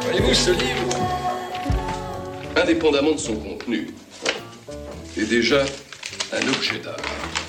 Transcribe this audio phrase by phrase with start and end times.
[0.00, 0.88] Voyez-vous, ce livre,
[2.56, 3.88] indépendamment de son contenu,
[5.18, 5.62] est déjà
[6.32, 6.96] un objet d'art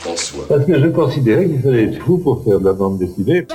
[0.06, 0.46] en soi.
[0.50, 3.48] Parce que je considérais qu'il fallait être fou pour faire de la bande dessinée.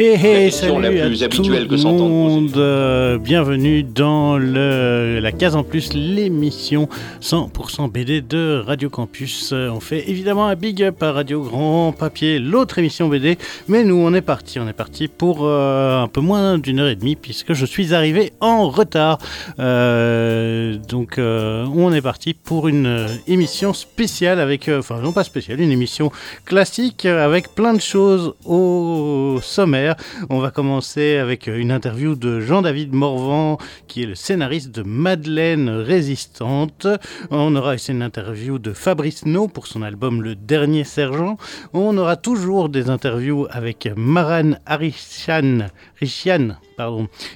[0.00, 5.56] Hey, salut la plus à habituelle tout que monde, euh, bienvenue dans le, la case
[5.56, 6.88] en plus, l'émission
[7.20, 9.50] 100% BD de Radio Campus.
[9.52, 13.82] Euh, On fait évidemment un big up à Radio Grand Papier, l'autre émission BD, mais
[13.82, 16.94] nous on est parti, on est parti pour euh, un peu moins d'une heure et
[16.94, 19.18] demie puisque je suis arrivé en retard.
[19.58, 25.60] Euh, donc euh, on est parti pour une émission spéciale avec, enfin non pas spéciale,
[25.60, 26.12] une émission
[26.44, 29.87] classique avec plein de choses au sommaire.
[30.30, 35.68] On va commencer avec une interview de Jean-David Morvan, qui est le scénariste de Madeleine
[35.68, 36.86] Résistante.
[37.30, 41.36] On aura aussi une interview de Fabrice No pour son album Le Dernier Sergent.
[41.72, 45.68] On aura toujours des interviews avec Maran Rishian,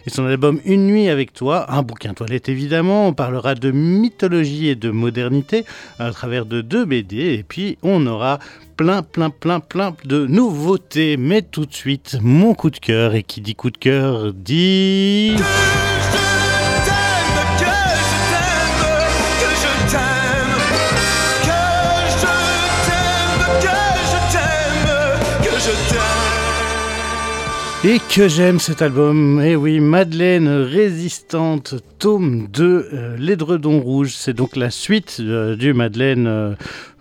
[0.06, 3.08] et son album Une nuit avec toi, un bouquin toilette évidemment.
[3.08, 5.64] On parlera de mythologie et de modernité
[5.98, 8.38] à travers de deux BD, et puis on aura
[8.76, 11.16] plein, plein, plein, plein de nouveautés.
[11.16, 13.14] Mais tout de suite, mon coup de cœur.
[13.14, 15.36] Et qui dit coup de cœur dit.
[27.84, 29.40] Et que j'aime cet album.
[29.40, 34.12] Et oui, Madeleine Résistante, tome 2, euh, L'édredon rouge.
[34.14, 36.28] C'est donc la suite euh, du Madeleine.
[36.28, 36.54] euh,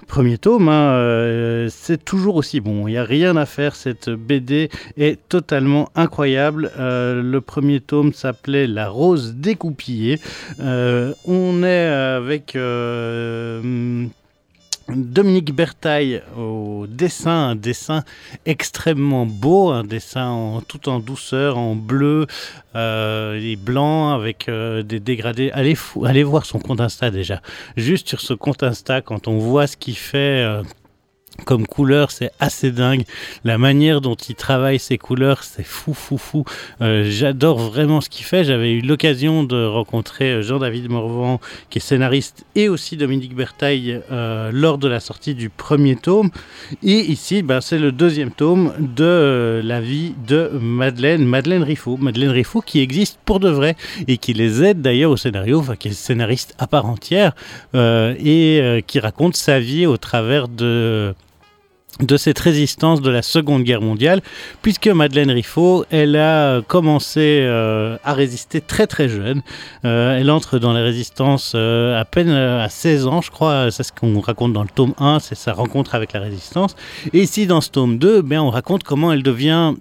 [0.07, 2.87] Premier tome, hein, euh, c'est toujours aussi bon.
[2.87, 3.75] Il n'y a rien à faire.
[3.75, 6.71] Cette BD est totalement incroyable.
[6.77, 10.19] Le premier tome s'appelait La rose découpillée.
[10.59, 12.57] On est avec
[14.95, 18.03] Dominique Bertaille au dessin, un dessin
[18.45, 22.27] extrêmement beau, un dessin en, tout en douceur, en bleu
[22.75, 25.51] euh, et blanc avec euh, des dégradés.
[25.51, 27.41] Allez voir son compte Insta déjà.
[27.77, 30.43] Juste sur ce compte Insta, quand on voit ce qu'il fait.
[30.43, 30.63] euh,
[31.45, 33.03] comme couleur, c'est assez dingue.
[33.43, 36.45] La manière dont il travaille ses couleurs, c'est fou, fou, fou.
[36.81, 38.43] Euh, J'adore vraiment ce qu'il fait.
[38.43, 44.01] J'avais eu l'occasion de rencontrer euh, Jean-David Morvan, qui est scénariste, et aussi Dominique Bertaille
[44.11, 46.29] euh, lors de la sortie du premier tome.
[46.83, 51.97] Et ici, ben, c'est le deuxième tome de la vie de Madeleine, Madeleine Riffaut.
[51.97, 53.75] Madeleine Riffaut qui existe pour de vrai
[54.07, 57.33] et qui les aide d'ailleurs au scénario, enfin qui est scénariste à part entière
[57.73, 61.13] et qui raconte sa vie au travers de
[61.99, 64.21] de cette résistance de la Seconde Guerre mondiale,
[64.61, 69.41] puisque Madeleine Riffaut, elle a commencé euh, à résister très très jeune.
[69.85, 73.69] Euh, elle entre dans la résistance euh, à peine euh, à 16 ans, je crois.
[73.71, 76.75] C'est ce qu'on raconte dans le tome 1, c'est sa rencontre avec la résistance.
[77.13, 79.73] Et ici, dans ce tome 2, ben, on raconte comment elle devient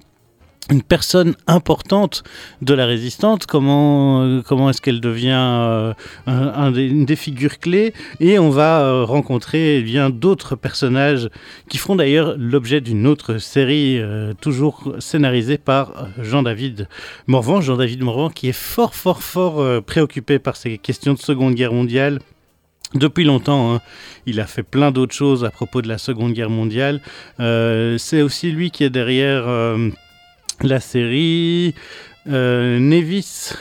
[0.70, 2.22] une personne importante
[2.62, 5.94] de la résistance, comment, euh, comment est-ce qu'elle devient
[6.28, 11.28] euh, des, une des figures clés, et on va euh, rencontrer eh bien d'autres personnages
[11.68, 14.00] qui feront d'ailleurs l'objet d'une autre série,
[14.40, 16.88] toujours scénarisée par Jean-David
[17.26, 17.60] Morvan.
[17.60, 22.20] Jean-David Morvan qui est fort, fort, fort préoccupé par ces questions de Seconde Guerre mondiale.
[22.94, 23.80] Depuis longtemps, hein.
[24.26, 27.00] il a fait plein d'autres choses à propos de la Seconde Guerre mondiale.
[27.38, 29.46] C'est aussi lui qui est derrière
[30.62, 31.74] la série
[32.28, 33.54] euh, Nevis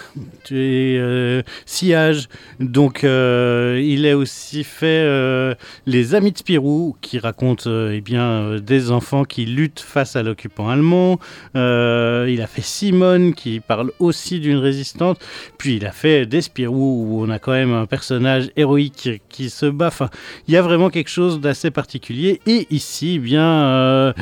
[0.52, 2.28] euh, Sillage.
[2.60, 5.56] Donc, euh, il a aussi fait euh,
[5.86, 10.70] Les Amis de Spirou, qui raconte eh bien, des enfants qui luttent face à l'occupant
[10.70, 11.20] allemand.
[11.56, 15.20] Il a fait Simone, qui parle aussi d'une résistante.
[15.58, 19.50] Puis, il a fait Des Spirou, où on a quand même un personnage héroïque qui,
[19.50, 19.88] se bat.
[19.88, 20.10] Enfin,
[20.48, 22.42] il y a vraiment quelque chose d'assez particulier.
[22.46, 24.14] Et ici, eh bien,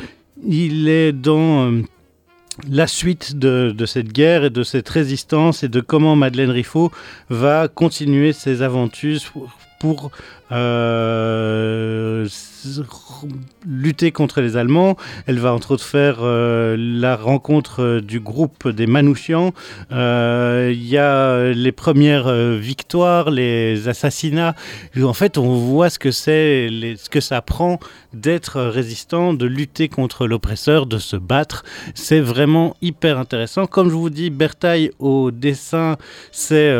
[0.46, 1.82] il est dans...
[2.68, 6.90] la suite de, cette guerre et de cette résistance et de comment Madeleine Riffaut
[7.28, 9.20] va continuer ses aventures
[9.78, 10.10] pour,
[10.50, 12.26] euh,
[13.66, 14.96] lutter contre les Allemands.
[15.26, 19.52] Elle va entre autres faire euh, la rencontre euh, du groupe des Manouchians.
[19.92, 24.54] Euh, Il y a les premières victoires, les assassinats.
[25.00, 27.78] En fait, on voit ce que c'est, ce que ça prend
[28.12, 31.64] d'être résistant, de lutter contre l'oppresseur, de se battre.
[31.94, 33.66] C'est vraiment hyper intéressant.
[33.66, 35.96] Comme je vous dis, Bertaille au dessin,
[36.32, 36.74] c'est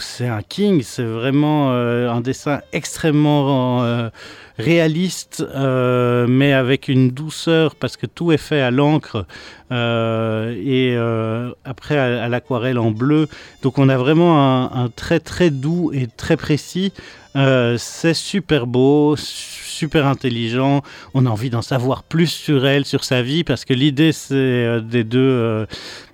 [0.00, 0.82] c'est un king.
[0.82, 4.10] C'est vraiment un dessin extrêmement
[4.58, 9.26] réaliste, euh, mais avec une douceur, parce que tout est fait à l'encre
[9.74, 13.28] euh, et euh, après à, l'aquarelle en bleu.
[13.62, 16.92] Donc on a vraiment un, un trait très doux et très précis.
[17.34, 20.82] c'est super beau, super intelligent.
[21.14, 24.80] On a envie d'en savoir plus sur elle, sur sa vie, parce que l'idée, c'est
[24.80, 25.66] des deux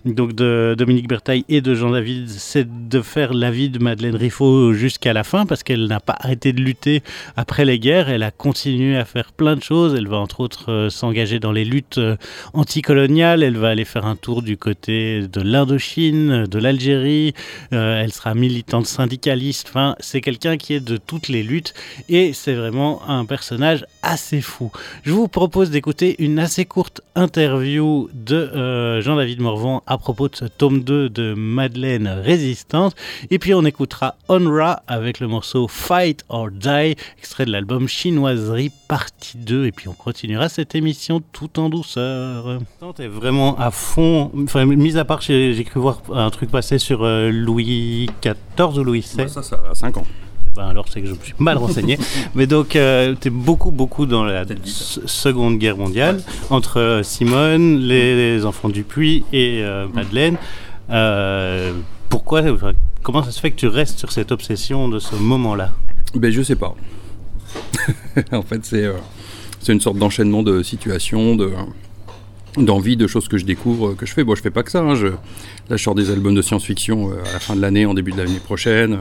[0.04, 4.16] donc de Dominique Bertaille et de Jean David, c'est de faire la vie de Madeleine
[4.16, 7.02] Riffaut jusqu'à la fin parce qu'elle n'a pas arrêté de lutter
[7.36, 8.08] après les guerres.
[8.08, 9.94] Elle a continué à faire plein de choses.
[9.94, 12.16] Elle va entre autres euh, s'engager dans les luttes euh,
[12.54, 13.42] anticoloniales.
[13.50, 17.34] Elle va aller faire un tour du côté de l'Indochine, de l'Algérie.
[17.72, 19.66] Euh, elle sera militante syndicaliste.
[19.70, 21.74] Enfin, c'est quelqu'un qui est de toutes les luttes
[22.08, 24.70] et c'est vraiment un personnage assez fou.
[25.02, 30.44] Je vous propose d'écouter une assez courte interview de Jean-David Morvan à propos de ce
[30.44, 32.92] tome 2 de Madeleine Résistance.
[33.30, 38.70] Et puis on écoutera Onra avec le morceau Fight or Die, extrait de l'album Chinoiserie
[38.88, 39.66] partie 2.
[39.66, 42.60] Et puis on continuera cette émission tout en douceur.
[42.98, 47.04] est vraiment à fond, enfin, mis à part, j'ai cru voir un truc passer sur
[47.04, 49.28] euh, Louis XIV ou Louis XVI.
[49.28, 50.06] ça, ça a 5 ans.
[50.56, 51.96] Ben alors c'est que je me suis mal renseigné.
[52.34, 57.78] Mais donc, euh, tu es beaucoup, beaucoup dans la Seconde Guerre mondiale, entre euh, Simone,
[57.78, 60.36] les, enfants du Puy et euh, Madeleine.
[62.08, 62.42] pourquoi,
[63.02, 65.70] comment ça se fait que tu restes sur cette obsession de ce moment-là?
[66.14, 66.74] Ben je sais pas.
[68.32, 68.90] en fait, c'est
[69.60, 71.52] c'est une sorte d'enchaînement de situations, de
[72.56, 74.24] d'envie, de choses que je découvre, que je fais.
[74.24, 74.80] Bon, je fais pas que ça.
[74.80, 74.94] Hein.
[74.94, 78.18] Là, je sors des albums de science-fiction à la fin de l'année, en début de
[78.18, 78.98] l'année prochaine.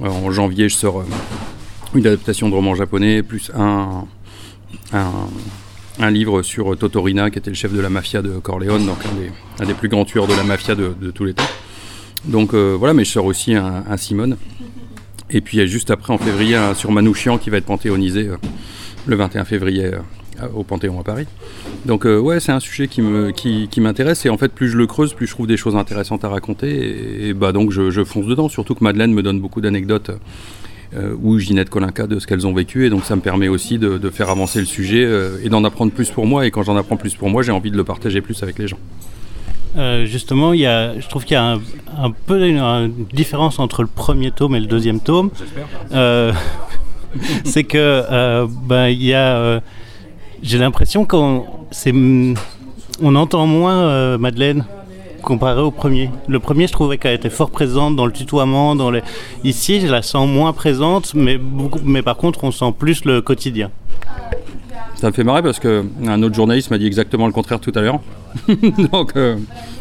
[0.00, 1.04] En janvier, je sors euh,
[1.94, 4.06] une adaptation de roman japonais, plus un,
[6.10, 8.98] livre sur Totorina, qui était le chef de la mafia de Corleone, donc
[9.60, 11.44] un des, plus grands tueurs de la mafia de, tous les temps.
[12.24, 14.36] Donc euh, voilà, mais je sors aussi un, Simone.
[15.30, 18.36] Et puis juste après, en février, un sur Manouchian qui va être panthéonisé euh,
[19.06, 19.92] le 21 février
[20.54, 21.26] au Panthéon à Paris.
[21.86, 24.86] Donc ouais, c'est un sujet qui me qui, m'intéresse et en fait plus je le
[24.86, 28.48] creuse, plus je trouve des choses intéressantes à raconter et, bah donc je, fonce dedans.
[28.48, 30.10] Surtout que Madeleine me donne beaucoup d'anecdotes
[30.96, 33.78] euh, ou Ginette Colinca de ce qu'elles ont vécu et donc ça me permet aussi
[33.78, 36.76] de, faire avancer le sujet euh, et d'en apprendre plus pour moi et quand j'en
[36.76, 38.78] apprends plus pour moi, j'ai envie de le partager plus avec les gens.
[39.76, 41.58] Euh, justement, il y a, je trouve qu'il y a
[41.98, 45.30] un, peu une, différence entre le premier tome et le deuxième tome.
[47.44, 49.60] c'est que ben, il y a
[50.42, 51.46] j'ai l'impression qu'on
[53.02, 54.64] on entend moins euh, Madeleine
[55.24, 56.10] comparé au premier.
[56.28, 58.76] Le premier, je trouvais qu'elle était fort présente dans le tutoiement.
[58.76, 59.02] Dans les...
[59.42, 63.22] Ici, je la sens moins présente, mais, beaucoup, mais par contre, on sent plus le
[63.22, 63.70] quotidien.
[64.96, 67.80] Ça me fait marrer parce qu'un autre journaliste m'a dit exactement le contraire tout à
[67.80, 68.00] l'heure.
[68.92, 69.36] Donc, euh,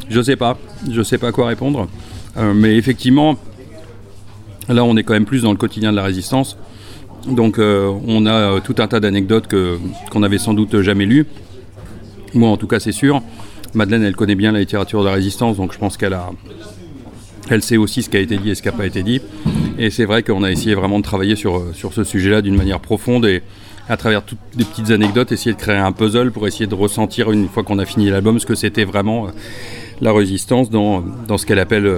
[0.10, 0.58] je sais pas.
[0.90, 1.88] Je sais pas quoi répondre.
[2.38, 3.36] Euh, mais effectivement,
[4.70, 6.58] là, on est quand même plus dans le quotidien de la résistance.
[7.28, 9.48] Donc euh, on a euh, tout un tas d'anecdotes
[10.12, 11.26] qu'on n'avait sans doute jamais lues.
[12.34, 13.22] Moi en tout cas c'est sûr.
[13.74, 16.32] Madeleine elle connaît bien la littérature de la résistance, donc je pense qu'elle a,
[17.62, 19.22] sait aussi ce qui a été dit et ce qui n'a pas été dit.
[19.80, 22.56] Et c'est vrai qu'on a essayé vraiment de travailler sur, euh, sur ce sujet-là d'une
[22.56, 23.42] manière profonde et
[23.90, 27.32] à travers toutes des petites anecdotes, essayer de créer un puzzle pour essayer de ressentir
[27.32, 29.28] une fois qu'on a fini l'album ce que c'était vraiment
[30.00, 31.04] la résistance dans
[31.38, 31.92] ce qu'elle appelle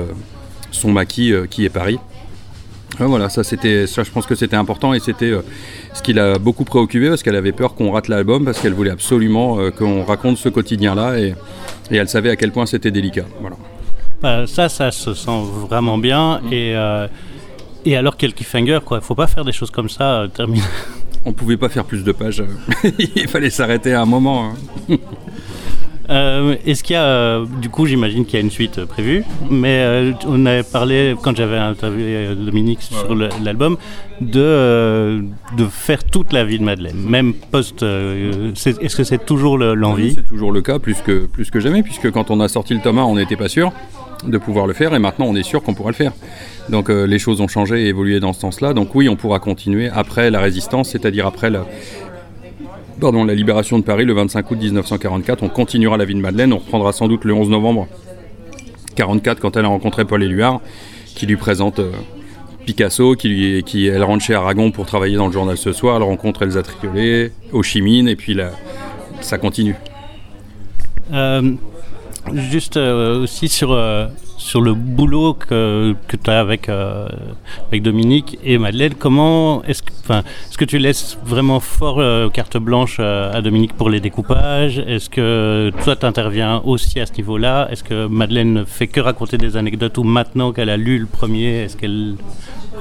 [0.71, 1.99] son maquis qui est Paris
[2.99, 5.41] voilà, ça c'était, ça je pense que c'était important et c'était euh,
[5.93, 8.91] ce qui l'a beaucoup préoccupé parce qu'elle avait peur qu'on rate l'album parce qu'elle voulait
[8.91, 11.35] absolument euh, qu'on raconte ce quotidien-là et,
[11.91, 13.25] elle savait à quel point c'était délicat.
[13.41, 13.57] Voilà.
[14.21, 17.07] Bah, ça, ça se sent vraiment bien et euh,
[17.85, 20.25] et alors quel cliffhanger quoi, faut pas faire des choses comme ça.
[20.33, 20.63] terminer.
[21.25, 22.43] On pouvait pas faire plus de pages,
[22.99, 24.51] il fallait s'arrêter à un moment.
[24.89, 24.95] Hein.
[26.09, 28.85] Euh, est-ce qu'il y a, euh, du coup, j'imagine qu'il y a une suite euh,
[28.85, 33.77] prévue, mais on avait parlé, quand j'avais interviewé Dominique sur l'album,
[34.21, 35.23] de,
[35.57, 37.83] de faire toute la vie de Madeleine, même post.
[37.83, 40.13] Est-ce que c'est toujours l'envie?
[40.15, 42.81] C'est toujours le cas, plus que, plus que jamais, puisque quand on a sorti le
[42.81, 43.71] tome 1, on n'était pas sûr
[44.25, 46.13] de pouvoir le faire, et maintenant on est sûr qu'on pourra le faire.
[46.69, 48.73] Donc les choses ont changé et évolué dans ce sens-là.
[48.73, 51.65] Donc oui, on pourra continuer après la résistance, c'est-à-dire après la,
[52.99, 55.43] pardon, la libération de Paris le 25 août 1944.
[55.43, 56.53] On continuera la vie de Madeleine.
[56.53, 57.87] On reprendra sans doute le 11 novembre
[58.97, 60.61] 1944 quand elle a rencontré Paul Éluard,
[61.05, 61.91] qui lui présente euh,
[62.65, 65.97] Picasso, qui, qui elle rentre chez Aragon pour travailler dans le journal ce soir.
[65.97, 68.51] Elle rencontre Elsa Triolet, Ho Chi Minh, et puis là,
[69.21, 69.75] ça continue.
[71.13, 71.53] Euh,
[72.33, 77.07] Juste euh, aussi sur, euh, sur le boulot que, que tu as avec, euh,
[77.67, 82.01] avec Dominique et Madeleine, comment est-ce que, est que tu laisses vraiment fort
[82.31, 84.79] carte blanche à Dominique pour les découpages?
[84.79, 87.67] Est-ce que toi tu interviens aussi à ce niveau-là?
[87.71, 91.05] Est-ce que Madeleine ne fait que raconter des anecdotes ou maintenant qu'elle a lu le
[91.05, 92.15] premier, est-ce qu'elle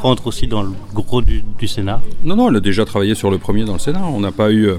[0.01, 3.31] rentre aussi dans le gros du, du scénar Non, non, elle a déjà travaillé sur
[3.31, 4.13] le premier dans le scénar.
[4.13, 4.71] On n'a pas eu.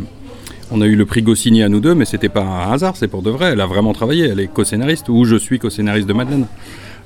[0.72, 3.08] On a eu le prix Goscinny à nous deux, mais c'était pas un hasard, c'est
[3.08, 3.52] pour de vrai.
[3.54, 4.28] Elle a vraiment travaillé.
[4.28, 6.48] Elle est co-scénariste ou je suis co-scénariste de Madeleine.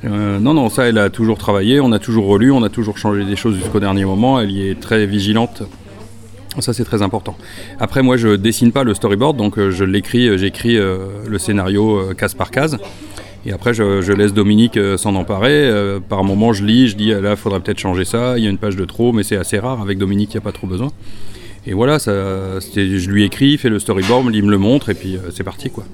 [0.05, 1.81] Euh, non, non, ça, elle a toujours travaillé.
[1.81, 4.39] On a toujours relu, on a toujours changé des choses jusqu'au dernier moment.
[4.39, 5.63] Elle y est très vigilante.
[6.59, 7.35] Ça, c'est très important.
[7.79, 12.13] Après, moi, je dessine pas le storyboard, donc euh, je l'écris, euh, j'écris le scénario
[12.17, 12.77] case par case.
[13.45, 15.71] Et après, je, laisse Dominique s'en emparer.
[16.09, 18.37] par moment, je lis, je dis là, il faudrait peut-être changer ça.
[18.37, 19.81] Il y a une page de trop, mais c'est assez rare.
[19.81, 20.91] Avec Dominique, il n'y a pas trop besoin.
[21.65, 22.11] Et voilà, ça,
[22.59, 25.43] je lui écris, il fait le storyboard, il me le montre et puis euh, c'est
[25.43, 25.85] parti quoi.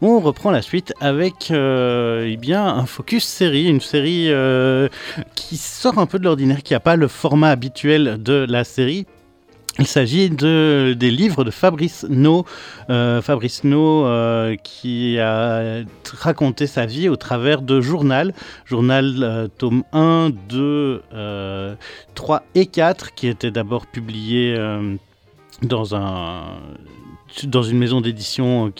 [0.00, 4.88] On reprend la suite avec euh, eh bien, un focus série, une série euh,
[5.34, 9.06] qui sort un peu de l'ordinaire, qui n'a pas le format habituel de la série.
[9.80, 12.44] Il s'agit de, des livres de Fabrice No,
[12.88, 14.06] euh, Fabrice No
[14.62, 18.32] qui a raconté sa vie au travers de journal,
[18.64, 21.02] journal tome 1, 2,
[22.14, 24.56] 3 et 4, qui était d'abord publié
[25.62, 26.58] dans un
[27.44, 28.72] dans une maison d'édition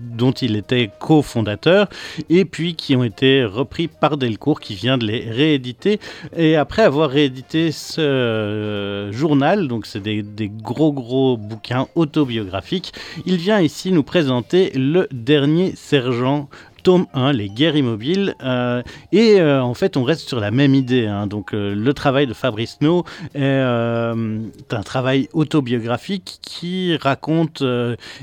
[0.00, 1.88] dont il était cofondateur,
[2.28, 6.00] et puis qui ont été repris par Delcourt, qui vient de les rééditer.
[6.36, 12.92] Et après avoir réédité ce euh, journal, donc c'est des, gros gros bouquins autobiographiques,
[13.26, 16.48] il vient ici nous présenter le dernier sergent
[16.84, 18.36] tome 1, Les guerres immobiles.
[18.44, 21.06] Euh, et euh, en fait, on reste sur la même idée.
[21.06, 21.26] Hein.
[21.26, 27.62] Donc, euh, le travail de Fabrice No est un travail autobiographique qui raconte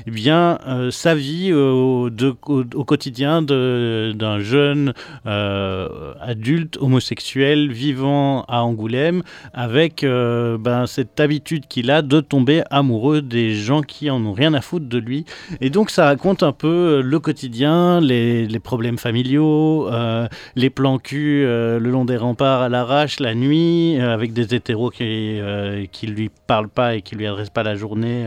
[0.06, 0.58] bien
[0.90, 11.18] sa vie au, au, quotidien d'un jeune adulte homosexuel vivant à Angoulême avec ben, cette
[11.18, 14.98] habitude qu'il a de tomber amoureux des gens qui en ont rien à foutre de
[14.98, 15.24] lui.
[15.60, 20.98] Et donc, ça raconte un peu le quotidien, les les problèmes familiaux, euh, les plans
[20.98, 25.40] cul euh, le long des remparts à l'arrache la nuit, euh, avec des hétéros qui
[25.90, 28.26] qui lui parlent pas et qui lui adressent pas la journée,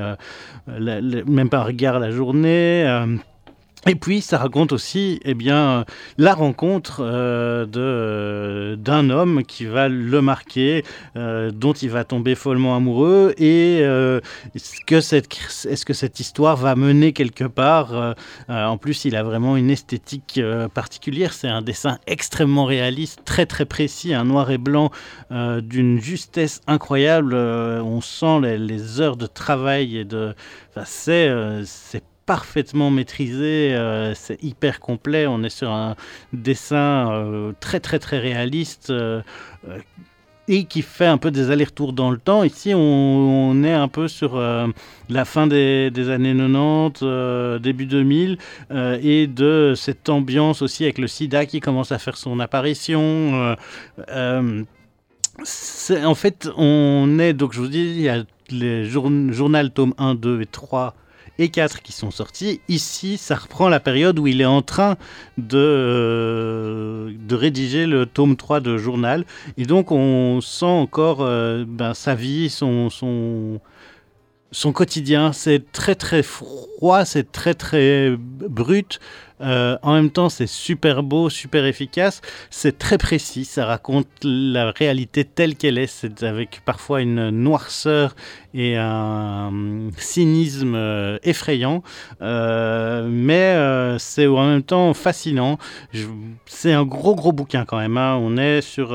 [0.67, 2.85] même pas un regard la journée.
[3.87, 5.85] Et puis, ça raconte aussi eh bien,
[6.17, 10.83] la rencontre euh, d'un homme qui va le marquer,
[11.15, 14.21] euh, dont il va tomber follement amoureux, et euh,
[14.55, 15.27] est-ce, que cette,
[15.69, 18.15] est-ce que cette histoire va mener quelque part
[18.47, 20.41] En plus, il a vraiment une esthétique
[20.73, 21.33] particulière.
[21.33, 24.89] C'est un dessin extrêmement réaliste, très très précis, un noir et blanc
[25.29, 27.35] d'une justesse incroyable.
[27.35, 30.33] on sent les, les, heures de travail et de.
[30.71, 31.31] Enfin, c'est,
[31.65, 35.95] c'est parfaitement maîtrisé, euh, c'est hyper complet, on est sur un
[36.33, 39.21] dessin euh, très très très réaliste euh,
[40.47, 42.43] et qui fait un peu des allers-retours dans le temps.
[42.43, 44.39] Ici, on, est un peu sur
[45.09, 48.37] la fin des, années 90, début 2000,
[49.01, 53.55] et de cette ambiance aussi avec le sida qui commence à faire son apparition.
[54.07, 54.65] en
[56.15, 60.41] fait, on est, donc je vous dis, il y a les journal tome 1, 2
[60.41, 60.95] et 3
[61.39, 62.61] et 4 qui sont sortis.
[62.67, 64.97] Ici, ça reprend la période où il est en train
[65.37, 69.25] de, euh, de rédiger le tome 3 de journal.
[69.57, 73.59] Et donc, on sent encore euh, ben, sa vie, son, son,
[74.51, 75.33] son quotidien.
[75.33, 78.99] C'est très, très froid, c'est très, très brut.
[79.41, 82.21] Euh, en même temps, c'est super beau, super efficace.
[82.49, 83.45] C'est très précis.
[83.45, 86.05] Ça raconte la réalité telle qu'elle est.
[86.21, 88.15] Avec parfois une noirceur
[88.53, 89.51] et un
[89.97, 91.83] cynisme euh, effrayant.
[92.21, 93.55] Euh, mais
[93.99, 95.57] c'est en même temps fascinant.
[96.45, 97.97] C'est un gros, gros bouquin quand même.
[97.97, 98.17] Hein.
[98.21, 98.93] On est sur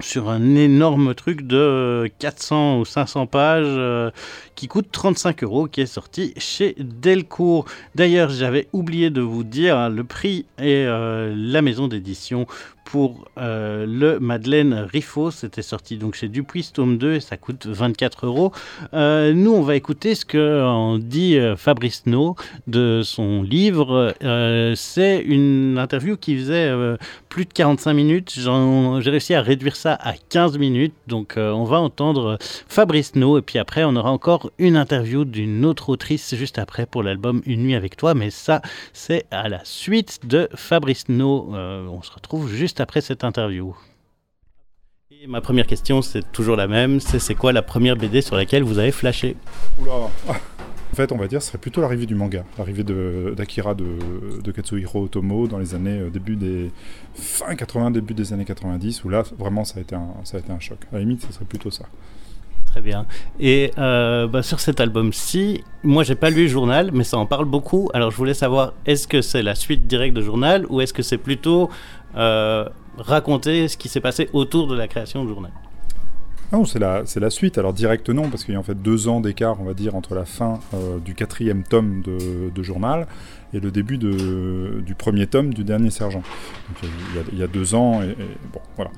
[0.00, 4.10] sur un énorme truc de 400 ou 500 pages euh,
[4.54, 7.66] qui coûte 35 euros, qui est sorti chez Delcourt.
[7.94, 12.46] D'ailleurs, j'avais oublié de vous dire hein, le prix et euh, la maison d'édition
[12.90, 15.30] pour euh, le Madeleine Riffaut.
[15.30, 18.52] C'était sorti donc chez Dupuis, tome 2, et ça coûte 24 euros.
[18.94, 22.34] Euh, nous, on va écouter ce que en dit euh, Fabrice No
[22.66, 24.14] de son livre.
[24.74, 26.72] C'est une interview qui faisait
[27.28, 28.32] plus de 45 minutes.
[28.34, 30.94] J'ai réussi à réduire ça à 15 minutes.
[31.06, 35.64] Donc, on va entendre Fabrice No, et puis après, on aura encore une interview d'une
[35.64, 38.14] autre autrice juste après pour l'album Une nuit avec toi.
[38.14, 41.50] Mais ça, c'est à la suite de Fabrice No.
[41.52, 43.76] on se retrouve juste après cette interview.
[45.10, 48.36] Et ma première question, c'est toujours la même, c'est c'est quoi la première BD sur
[48.36, 49.36] laquelle vous avez flashé
[49.78, 49.92] Oula
[50.92, 55.04] En fait, on va dire, ce serait plutôt l'arrivée du manga, l'arrivée d'Akira de, Katsuhiro
[55.04, 56.70] Otomo dans les années euh, début des
[57.14, 60.40] fin 80, début des années 90, où là, vraiment, ça a été un, ça a
[60.40, 60.78] été un choc.
[60.90, 61.84] À la limite, ce serait plutôt ça.
[62.70, 63.04] Très bien.
[63.40, 67.46] Et euh, bah, sur cet album-ci, moi j'ai pas lu journal, mais ça en parle
[67.46, 67.90] beaucoup.
[67.94, 71.02] Alors je voulais savoir, est-ce que c'est la suite directe de journal ou est-ce que
[71.02, 71.68] c'est plutôt
[72.16, 72.64] euh,
[72.96, 75.50] raconter ce qui s'est passé autour de la création du journal?
[76.52, 77.58] Non, c'est la, c'est la suite.
[77.58, 79.94] Alors direct non, parce qu'il y a en fait deux ans d'écart, on va dire,
[79.94, 83.06] entre la fin euh, du quatrième tome de, de, journal
[83.52, 86.22] et le début de, du premier tome du dernier sergent.
[86.68, 86.90] Donc
[87.32, 88.14] il y a, deux ans, et,
[88.52, 88.90] bon, voilà.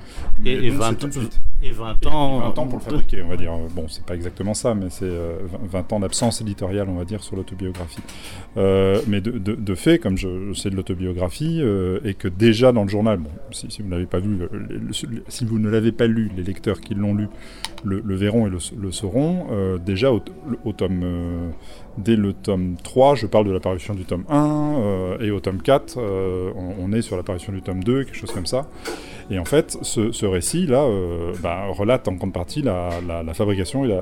[0.45, 1.05] Et, 20,
[1.63, 2.39] et 20 ans.
[2.39, 3.53] 20 ans pour le fabriquer, on va dire.
[3.75, 7.23] Bon, c'est pas exactement ça, mais c'est 20 euh, ans d'absence éditoriale, on va dire,
[7.23, 8.01] sur l'autobiographie.
[8.57, 12.83] Euh, mais de, de, fait, comme je, sais de l'autobiographie, euh, et que déjà dans
[12.83, 14.39] le journal, bon, si, si, vous n'avez pas vu,
[15.27, 17.27] si vous ne l'avez pas lu, les lecteurs qui l'ont lu
[17.83, 19.47] le, verront et le, sauront,
[19.83, 20.21] déjà au,
[20.63, 21.03] au tome
[21.97, 25.61] dès le tome 3, je parle de l'apparition du tome 1, euh, et au tome
[25.61, 28.67] 4, euh, on, est sur l'apparition du tome 2, quelque chose comme ça.
[29.31, 32.89] Et en fait, ce, récit-là euh, bah, relate en grande partie la,
[33.33, 34.01] fabrication et la,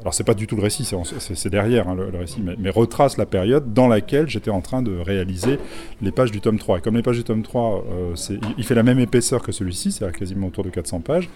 [0.00, 3.26] Alors, c'est pas du tout le récit, c'est derrière hein, le, récit, mais, retrace la
[3.26, 5.58] période dans laquelle j'étais en train de réaliser
[6.00, 6.78] les pages du tome 3.
[6.78, 7.84] Et comme les pages du tome 3,
[8.56, 11.28] il fait la même épaisseur que celui-ci, c'est-à-dire quasiment autour de 400 pages,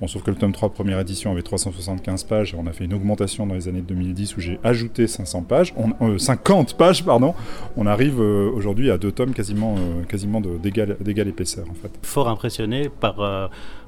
[0.00, 2.84] Bon, sauf que le tome 3 première édition avait 375 pages et on a fait
[2.84, 5.72] une augmentation dans les années 2010 où j'ai ajouté 500 pages,
[6.18, 7.34] 50 euh, pages pardon.
[7.78, 11.90] On arrive euh, aujourd'hui à deux tomes quasiment, euh, quasiment d'égale épaisseur en fait.
[12.02, 13.16] Fort impressionné par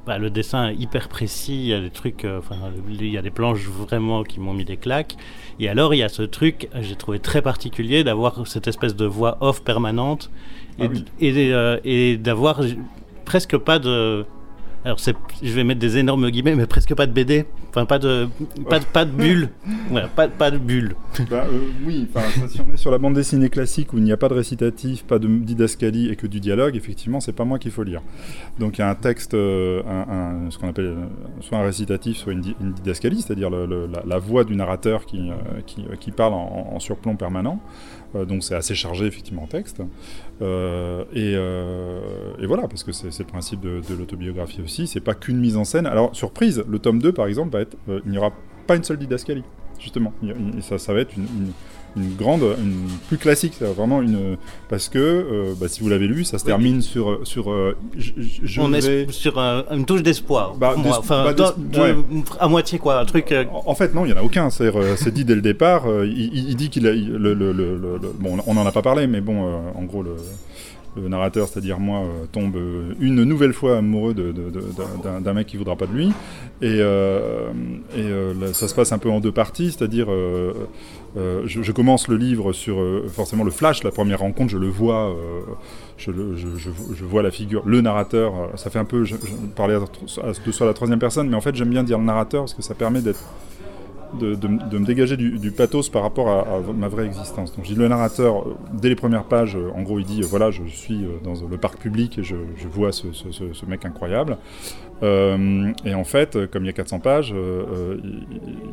[0.06, 2.56] bah, le dessin hyper précis, il y a des trucs, enfin
[2.88, 5.16] il y a des planches vraiment qui m'ont mis des claques.
[5.60, 9.04] Et alors il y a ce truc, j'ai trouvé très particulier d'avoir cette espèce de
[9.04, 10.30] voix off permanente
[10.78, 12.62] et, ah et d'avoir
[13.26, 14.24] presque pas de
[14.84, 18.28] alors je vais mettre des énormes guillemets, mais presque pas de BD, enfin pas de
[18.68, 19.48] pas de, pas de bulle,
[20.16, 20.94] pas, pas de bulle.
[21.30, 22.08] Bah, euh, oui,
[22.48, 25.04] si on est sur la bande dessinée classique où il n'y a pas de récitatif,
[25.04, 28.02] pas de didascalie et que du dialogue, effectivement, c'est pas moi qu'il faut lire.
[28.58, 31.06] Donc il y a un texte, euh, un, ce qu'on appelle euh,
[31.40, 35.30] soit un récitatif, soit une, didascalie, c'est-à-dire la, voix du narrateur qui,
[35.66, 37.60] qui, qui parle en, en surplomb permanent.
[38.14, 39.82] Euh, donc c'est assez chargé effectivement en texte.
[40.40, 45.38] Euh, euh, et, voilà, parce que c'est le principe de, l'autobiographie aussi, c'est pas qu'une
[45.38, 45.86] mise en scène.
[45.86, 48.32] Alors, surprise, le tome 2 par exemple, va être, il n'y aura
[48.66, 49.44] pas une seule didascalie,
[49.78, 50.12] justement.
[50.60, 51.52] ça, ça va être une
[51.96, 54.36] grande, une plus classique, vraiment une
[54.68, 58.12] parce que euh, bah, si vous l'avez lu, ça se termine sur sur euh, je,
[58.44, 60.54] je On vais- est sur un- une touche d'espoir.
[60.54, 61.96] Bah, Enfin, bah, ouais.
[62.38, 63.32] à moitié quoi, un truc.
[63.32, 64.50] euh, En en fait, non, il n'y en a aucun.
[64.50, 65.86] C'est euh, dit dès le départ.
[65.88, 69.56] euh, il, dit qu'il le, le- bon, on n'en a pas parlé, mais bon, euh,
[69.74, 70.16] en gros, le,
[71.00, 75.76] le narrateur, c'est-à-dire moi, euh, tombe euh, une nouvelle fois amoureux d'un mec qui voudra
[75.76, 76.08] pas de lui.
[76.60, 77.50] Et, euh,
[77.96, 80.06] et euh, là, ça se passe un peu en deux parties, c'est-à-dire.
[81.16, 84.68] Euh, je, commence le livre sur euh, forcément le flash, la première rencontre, je le
[84.68, 85.40] vois, euh,
[85.96, 86.10] je,
[87.04, 88.50] vois la figure, le narrateur.
[88.56, 89.16] Ça fait un peu, je,
[89.56, 92.04] parlais à, de soi à la troisième personne, mais en fait j'aime bien dire le
[92.04, 93.24] narrateur parce que ça permet d'être
[94.18, 97.54] de, me dégager du, pathos par rapport à, ma vraie existence.
[97.54, 100.62] Donc, je dis le narrateur, dès les premières pages, en gros, il dit voilà, je
[100.64, 102.36] suis dans le parc public et je,
[102.70, 104.38] vois ce mec incroyable.
[105.02, 107.96] Euh, et en fait, euh, comme il y a 400 pages, euh,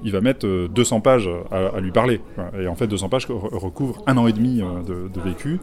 [0.03, 2.21] il, va mettre euh, 200 pages à, lui parler.
[2.59, 5.59] Et en fait, 200 pages re- recouvrent un an et demi de, vécu.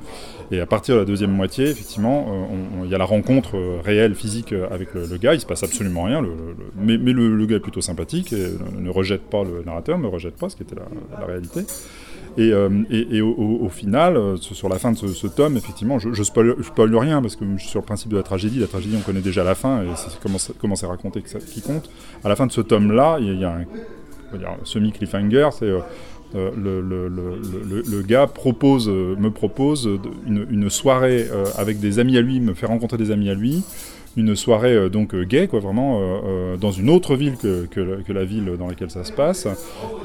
[0.51, 2.49] Et à partir de la deuxième moitié, effectivement,
[2.85, 5.35] il y a la rencontre réelle, physique avec le, gars.
[5.35, 6.23] Il se passe absolument rien.
[6.77, 8.47] Mais le, gars est plutôt sympathique et
[8.79, 11.65] ne, rejette pas le narrateur, ne rejette pas ce qui était la réalité.
[12.39, 16.23] Et, euh, et, au, final, euh, sur la fin de ce, tome, effectivement, je, je,
[16.23, 18.59] spoil, je rien parce que sur le principe de la tragédie.
[18.59, 20.19] La tragédie, on connaît déjà la fin et c'est
[20.59, 21.91] comment, c'est- raconté qui compte.
[22.25, 23.65] À la fin de ce tome-là, il y a, un,
[24.65, 25.51] semi-cliffhanger.
[25.53, 29.89] C'est euh, le, gars propose, me propose
[30.27, 33.63] une, soirée avec des amis à lui, me fait rencontrer des amis à lui.
[34.15, 38.13] Une soirée euh, donc euh, gay, quoi, vraiment, euh, dans une autre ville que, que,
[38.13, 39.49] la- ville dans laquelle ça se passe.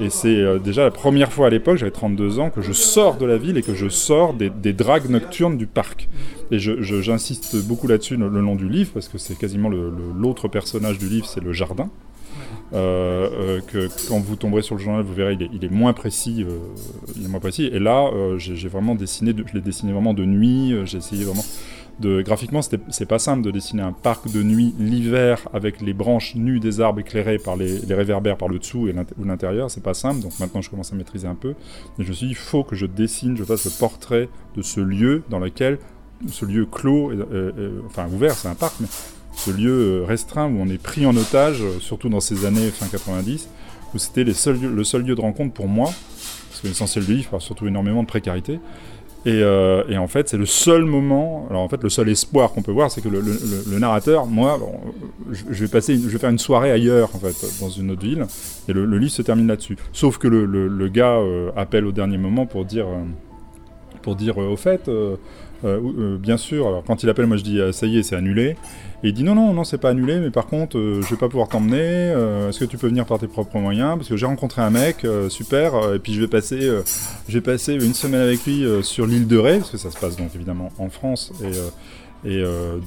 [0.01, 3.25] Et c'est déjà la première fois à l'époque, j'avais 32 ans, que je sors de
[3.25, 6.07] la ville et que je sors des, dragues nocturnes du parc.
[6.51, 10.47] Et je- je- j'insiste beaucoup là-dessus le, long du livre, parce que c'est quasiment l'autre
[10.47, 11.89] personnage du livre, c'est le jardin.
[12.71, 16.45] Que quand vous tomberez sur le journal, vous verrez, il est, moins précis.
[17.17, 17.69] il est moins précis.
[17.71, 20.73] Et là, j'ai vraiment dessiné, de- je l'ai dessiné vraiment de nuit.
[20.85, 21.45] j'ai essayé vraiment
[21.99, 26.35] de graphiquement, c'est pas simple de dessiner un parc de nuit l'hiver avec les branches
[26.35, 29.71] nues des arbres éclairées par les, réverbères par le dessous et ou l'intérieur.
[29.71, 30.21] C'est pas simple.
[30.21, 31.55] Donc maintenant, je commence à maîtriser un peu.
[31.99, 34.61] Et je me suis dit, il faut que je dessine, je fasse le portrait de
[34.61, 35.79] ce lieu dans lequel
[36.29, 37.11] ce lieu clos,
[37.85, 38.87] enfin ouvert, c'est un parc, mais
[39.37, 42.69] ce lieu euh, restreint où on est pris en otage, euh, surtout dans ces années
[42.71, 43.47] fin 90,
[43.93, 44.57] où c'était le seul
[45.03, 45.93] lieu de rencontre pour moi,
[46.49, 48.59] parce que l'essentiel du livre surtout énormément de précarité.
[49.25, 52.53] Et, euh, et en fait, c'est le seul moment, alors en fait, le seul espoir
[52.53, 54.59] qu'on peut voir, c'est que le, narrateur, moi,
[55.31, 58.25] je, vais passer, je vais faire une soirée ailleurs, en fait, dans une autre ville,
[58.69, 59.75] et le, livre se termine là-dessus.
[59.91, 63.03] Sauf que le, gars euh, appelle au dernier moment pour dire, euh,
[64.01, 64.89] pour dire, au fait,
[65.63, 68.55] bien sûr, alors quand il appelle, moi je dis, euh, ça y est, c'est annulé.
[69.03, 71.17] Et il dit non, non, non, c'est pas annulé, mais par contre, euh, je vais
[71.17, 71.77] pas pouvoir t'emmener.
[71.81, 73.95] euh, Est-ce que tu peux venir par tes propres moyens?
[73.95, 76.81] Parce que j'ai rencontré un mec, euh, super, euh, et puis je vais passer, euh,
[77.27, 79.91] je vais passer une semaine avec lui euh, sur l'île de Ré, parce que ça
[79.91, 81.69] se passe donc évidemment en France, et, euh,
[82.25, 82.79] et euh, euh,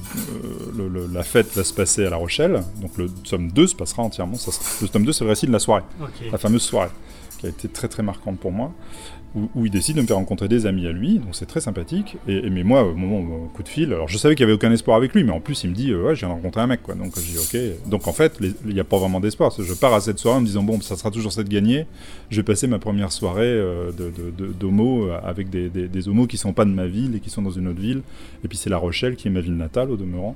[0.77, 2.61] le- le- la fête va se passer à La Rochelle.
[2.81, 4.35] Donc le tome 2 se passera entièrement.
[4.35, 5.83] Ça, le tome 2, c'est le récit de la soirée,
[6.31, 6.89] la fameuse soirée,
[7.41, 8.71] qui a été très très marquante pour moi
[9.33, 12.17] où, il décide de me faire rencontrer des amis à lui, donc c'est très sympathique.
[12.27, 14.71] Et, mais moi, au moment coup de fil, alors je savais qu'il n'y avait aucun
[14.73, 16.83] espoir avec lui, mais en plus il me dit, euh, ouais, de rencontrer un mec,
[16.83, 16.95] quoi.
[16.95, 17.89] Donc je dis, ok.
[17.89, 19.53] Donc en fait, il n'y a pas vraiment d'espoir.
[19.57, 21.85] Je pars à cette soirée en me disant, bon, ça sera toujours cette gagnée.
[22.29, 25.87] Je vais passer ma première soirée euh, de, de, de- d'homo euh, avec des, des,
[25.87, 28.01] des homos qui sont pas de ma ville et qui sont dans une autre ville.
[28.43, 30.35] Et puis c'est La Rochelle qui est ma ville natale au demeurant.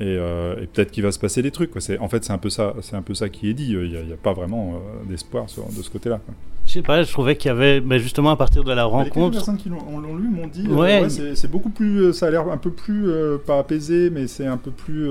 [0.00, 1.70] Et, euh, et peut-être qu'il va se passer des trucs.
[1.70, 1.80] Quoi.
[1.82, 3.70] C'est, en fait, c'est un peu ça, c'est un peu ça qui est dit.
[3.72, 6.20] Il n'y a, a pas vraiment euh, d'espoir sur- de ce côté-là.
[6.24, 6.34] quoi.
[6.66, 8.80] Je sais pas, je trouvais qu'il y avait bah, justement à partir de la Les
[8.82, 9.32] rencontre.
[9.36, 11.02] personnes qui l'ont, l'ont lu m'ont dit, euh, Ouais.
[11.02, 14.08] ouais, c'est, c'est beaucoup plus, euh, ça a l'air un peu plus, euh, pas apaisé,
[14.10, 15.06] mais c'est un peu plus,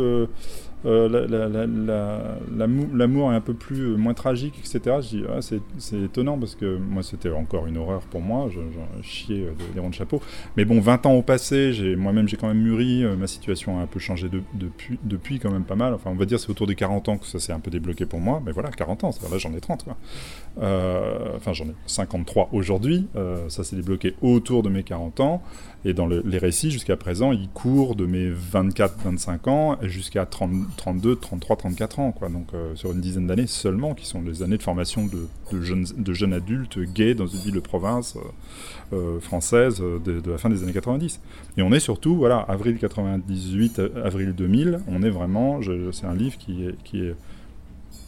[0.85, 4.55] euh, euh, la- la- la- la- l'amou- l'amour est un peu plus, euh, moins tragique,
[4.59, 4.97] etc.
[5.01, 5.61] Je dis, ah, c'est,
[6.03, 9.73] étonnant parce que moi c'était encore une horreur pour moi, je, j'en chiais euh, des,
[9.75, 10.21] des ronds de chapeau.
[10.57, 13.81] Mais bon, 20 ans au passé, moi-même j'ai quand même mûri, euh, ma situation a
[13.81, 14.41] un peu changé de-
[15.03, 15.93] depuis, quand même pas mal.
[15.93, 18.05] Enfin, on va dire c'est autour des 40 ans que ça s'est un peu débloqué
[18.05, 19.97] pour moi, mais voilà, 40 ans, là j'en ai 30 quoi.
[20.61, 25.41] Euh, enfin j'en ai 53 aujourd'hui, euh, ça s'est débloqué autour de mes 40 ans,
[25.85, 30.51] et dans le- les récits jusqu'à présent, ils courent de mes 24-25 ans jusqu'à 30
[30.75, 32.29] 32, 33, 34 ans, quoi.
[32.29, 36.33] donc euh, sur une dizaine d'années seulement, qui sont les années de formation de, jeunes,
[36.33, 40.73] adultes gays dans une ville de province euh, euh, française de, la fin des années
[40.73, 41.21] 90.
[41.57, 45.59] Et on est surtout, voilà, avril 98, euh, avril 2000, on est vraiment,
[45.91, 47.15] c'est un livre qui est,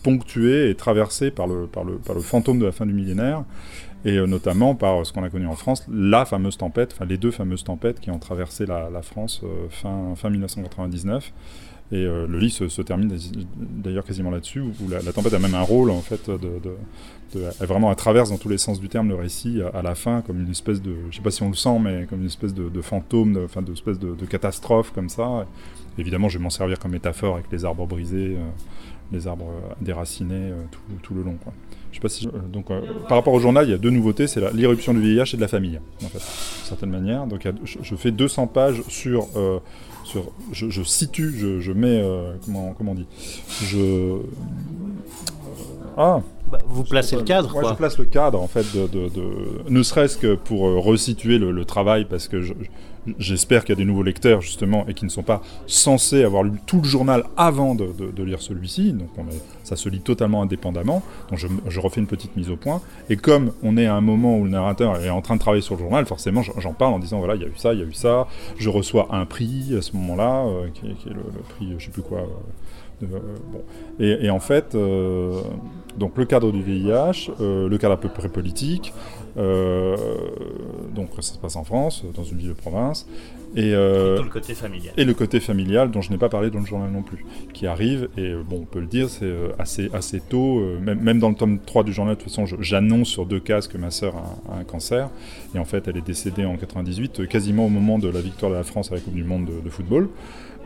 [0.04, 1.68] ponctué et traversé par le
[2.22, 3.44] fantôme de la fin du millénaire,
[4.06, 7.18] et euh, notamment par ce qu'on a connu en France, la fameuse tempête, enfin les
[7.18, 11.32] deux fameuses tempêtes qui ont traversé la, France euh, fin, fin 1999.
[11.94, 13.14] Et le livre se, termine
[13.58, 16.38] d'ailleurs quasiment là-dessus, où la, tempête a même un rôle, en fait, de,
[17.36, 20.22] de, vraiment, elle traverse dans tous les sens du terme le récit à, la fin,
[20.22, 22.54] comme une espèce de, je sais pas si on le sent, mais comme une espèce
[22.54, 25.46] de, fantôme, enfin, de, espèce de, catastrophe, comme ça.
[25.98, 28.38] Évidemment, je vais m'en servir comme métaphore avec les arbres brisés,
[29.12, 30.54] les arbres déracinés
[31.02, 31.38] tout, le long.
[31.92, 32.68] Je sais pas si donc
[33.08, 35.42] par rapport au journal, il y a deux nouveautés, c'est l'irruption du VIH et de
[35.42, 37.26] la famille, en fait, d'une certaine manière.
[37.26, 39.28] Donc je, fais 200 pages sur,
[40.06, 42.02] sur je, situe, je, mets
[42.46, 43.08] comment comment on dit,
[43.64, 44.20] je
[45.98, 49.10] ah bah, vous placez le cadre Moi, je place le cadre, en fait, de,
[49.70, 52.42] ne serait-ce que pour resituer le, travail, parce que
[53.18, 56.44] j'espère qu'il y a des nouveaux lecteurs, justement, et qui ne sont pas censés avoir
[56.44, 58.92] lu tout le journal avant de, lire celui-ci.
[58.92, 59.10] Donc,
[59.64, 61.02] ça se lit totalement indépendamment.
[61.30, 62.82] Donc, je, refais une petite mise au point.
[63.10, 65.62] Et comme on est à un moment où le narrateur est en train de travailler
[65.62, 67.80] sur le journal, forcément, j'en parle en disant voilà, il y a eu ça, il
[67.80, 68.28] y a eu ça.
[68.58, 71.22] Je reçois un prix à ce moment-là, euh, qui, est le,
[71.56, 72.20] prix, je sais plus quoi.
[72.20, 72.26] Euh,
[73.04, 75.42] euh, et, en fait, euh,
[75.98, 78.94] donc le cadre du VIH, euh, le cadre à peu près politique,
[79.38, 83.08] donc ça se passe en France, dans une ville de province,
[83.56, 84.94] et, le côté familial.
[84.98, 87.66] Et le côté familial, dont je n'ai pas parlé dans le journal non plus, qui
[87.66, 91.36] arrive, et bon, on peut le dire, c'est assez, assez tôt, même, même, dans le
[91.36, 94.16] tome 3 du journal, de toute façon, j'annonce sur deux cases que ma sœur
[94.50, 95.10] a, un cancer,
[95.56, 98.58] et en fait, elle est décédée en 98, quasiment au moment de la victoire de
[98.58, 100.10] la France à la Coupe du Monde de football.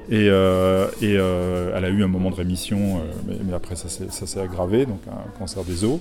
[0.09, 4.39] Et, euh, euh, elle a eu un moment de rémission, euh, mais, après ça s'est
[4.39, 5.99] aggravé, donc un cancer des os.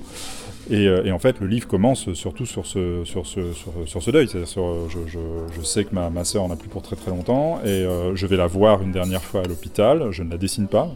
[0.70, 3.40] Et, en fait, le livre commence surtout sur ce, sur ce,
[3.86, 4.28] sur, ce deuil.
[4.28, 7.86] C'est-à-dire, je, je, sais que ma, soeur en a plus pour très très longtemps, et
[8.14, 10.10] je vais la voir une dernière fois à l'hôpital.
[10.10, 10.90] Je ne la dessine pas,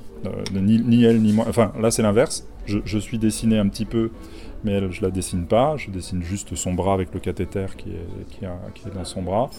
[0.53, 1.47] ni, elle ni moi.
[1.49, 2.47] Enfin, là c'est l'inverse.
[2.67, 4.11] Je, suis dessiné un petit peu
[4.65, 7.91] mais elle, je la dessine pas, je dessine juste son bras avec le cathéter qui
[7.91, 9.51] est, qui, est dans son bras,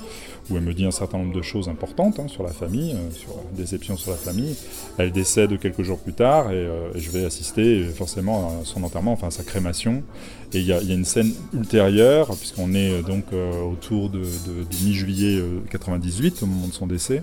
[0.50, 3.12] où elle me dit un certain nombre de choses importantes hein, sur la famille, euh,
[3.12, 4.56] sur la déception sur la famille.
[4.98, 9.14] Elle décède quelques jours plus tard et, euh, je vais assister forcément à son enterrement,
[9.14, 10.04] enfin à sa crémation.
[10.54, 15.42] Et il y, a une scène ultérieure, puisqu'on est euh, donc autour de, de mi-juillet
[15.70, 17.22] 98 au moment de son décès.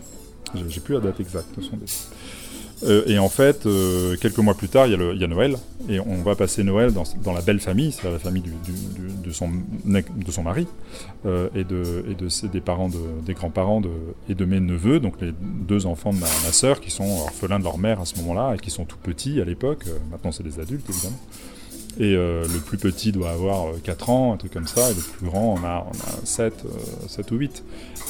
[0.68, 2.04] J'ai plus la date exacte de son décès.
[2.82, 5.56] Euh, et en fait, euh, quelques mois plus tard, il y, a Noël,
[5.88, 9.50] et on va passer Noël dans, la belle famille, c'est la famille de, son,
[9.84, 10.66] de son mari,
[11.24, 12.90] euh, et, de, et de des parents,
[13.24, 13.80] des grands-parents
[14.28, 17.58] et de mes neveux, donc les deux enfants de ma, ma sœur, qui sont orphelins
[17.58, 20.44] de leur mère à ce moment-là, et qui sont tout petits à l'époque, maintenant c'est
[20.44, 21.18] des adultes évidemment.
[21.98, 25.26] Et le plus petit doit avoir 4 ans, un truc comme ça, et le plus
[25.26, 26.64] grand, on a, on a 7,
[27.08, 27.64] 7 ou 8.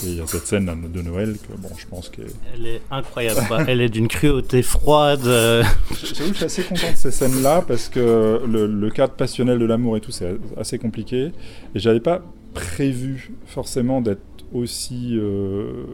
[0.05, 2.83] Et il y a cette scène de Noël que, bon, je pense qu'elle Elle est
[2.91, 3.41] incroyable.
[3.69, 5.23] Elle est d'une cruauté froide.
[5.25, 9.97] J'avoue, je suis assez content de ces scènes-là parce que le, cadre passionnel de l'amour
[9.97, 11.33] et tout, c'est assez compliqué.
[11.75, 12.23] Et j'avais pas
[12.55, 14.23] prévu forcément d'être
[14.53, 15.85] aussi euh,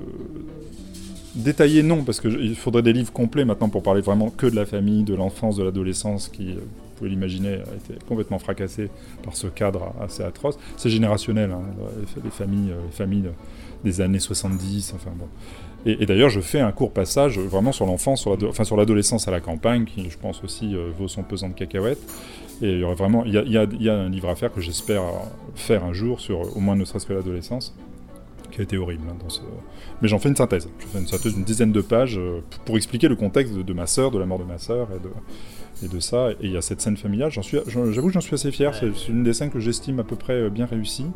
[1.34, 4.66] détaillé, non, parce qu'il faudrait des livres complets maintenant pour parler vraiment que de la
[4.66, 6.60] famille, de l'enfance, de l'adolescence qui, euh,
[7.02, 8.90] pouvez l'imaginer, a été complètement fracassé
[9.22, 10.58] par ce cadre assez atroce.
[10.76, 11.62] C'est générationnel, hein,
[12.22, 13.30] les, familles, euh, les familles
[13.84, 15.26] des années 70, enfin bon.
[15.84, 19.32] Et, d'ailleurs, je fais un court passage vraiment sur l'enfance, sur enfin sur l'adolescence à
[19.32, 22.02] la campagne, qui je pense aussi euh, vaut son pesant de cacahuètes.
[22.62, 25.02] Et il y aurait vraiment, il y a, un livre à faire que j'espère
[25.56, 27.74] faire un jour sur au moins ne serait-ce que l'adolescence,
[28.52, 29.02] qui a été horrible.
[29.10, 29.16] Hein.
[30.00, 30.68] Mais j'en fais une synthèse.
[30.78, 33.86] Je fais une synthèse d'une dizaine de pages euh, pour expliquer le contexte de, ma
[33.86, 35.10] sœur, de la mort de ma sœur et de,
[35.84, 36.30] et de ça.
[36.32, 37.30] Et il y a cette scène familiale.
[37.30, 38.74] J'avoue que j'en suis assez fier.
[38.74, 41.06] C'est une des scènes que j'estime à peu près euh, bien réussie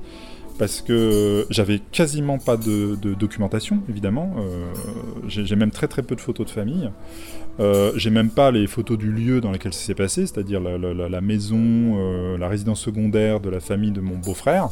[0.58, 4.34] parce que j'avais quasiment pas de, documentation, évidemment.
[4.38, 4.72] Euh,
[5.28, 6.90] j'ai même très très peu de photos de famille.
[7.58, 11.20] Euh, j'ai même pas les photos du lieu dans lequel ça s'est passé, c'est-à-dire la,
[11.20, 14.68] maison, euh, la résidence secondaire de la famille de mon beau-frère.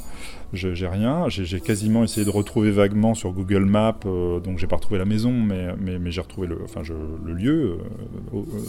[0.53, 1.29] J'ai rien.
[1.29, 5.33] J'ai quasiment essayé de retrouver vaguement sur Google Maps, donc j'ai pas retrouvé la maison,
[5.33, 5.75] mais,
[6.12, 7.79] j'ai retrouvé le, lieu,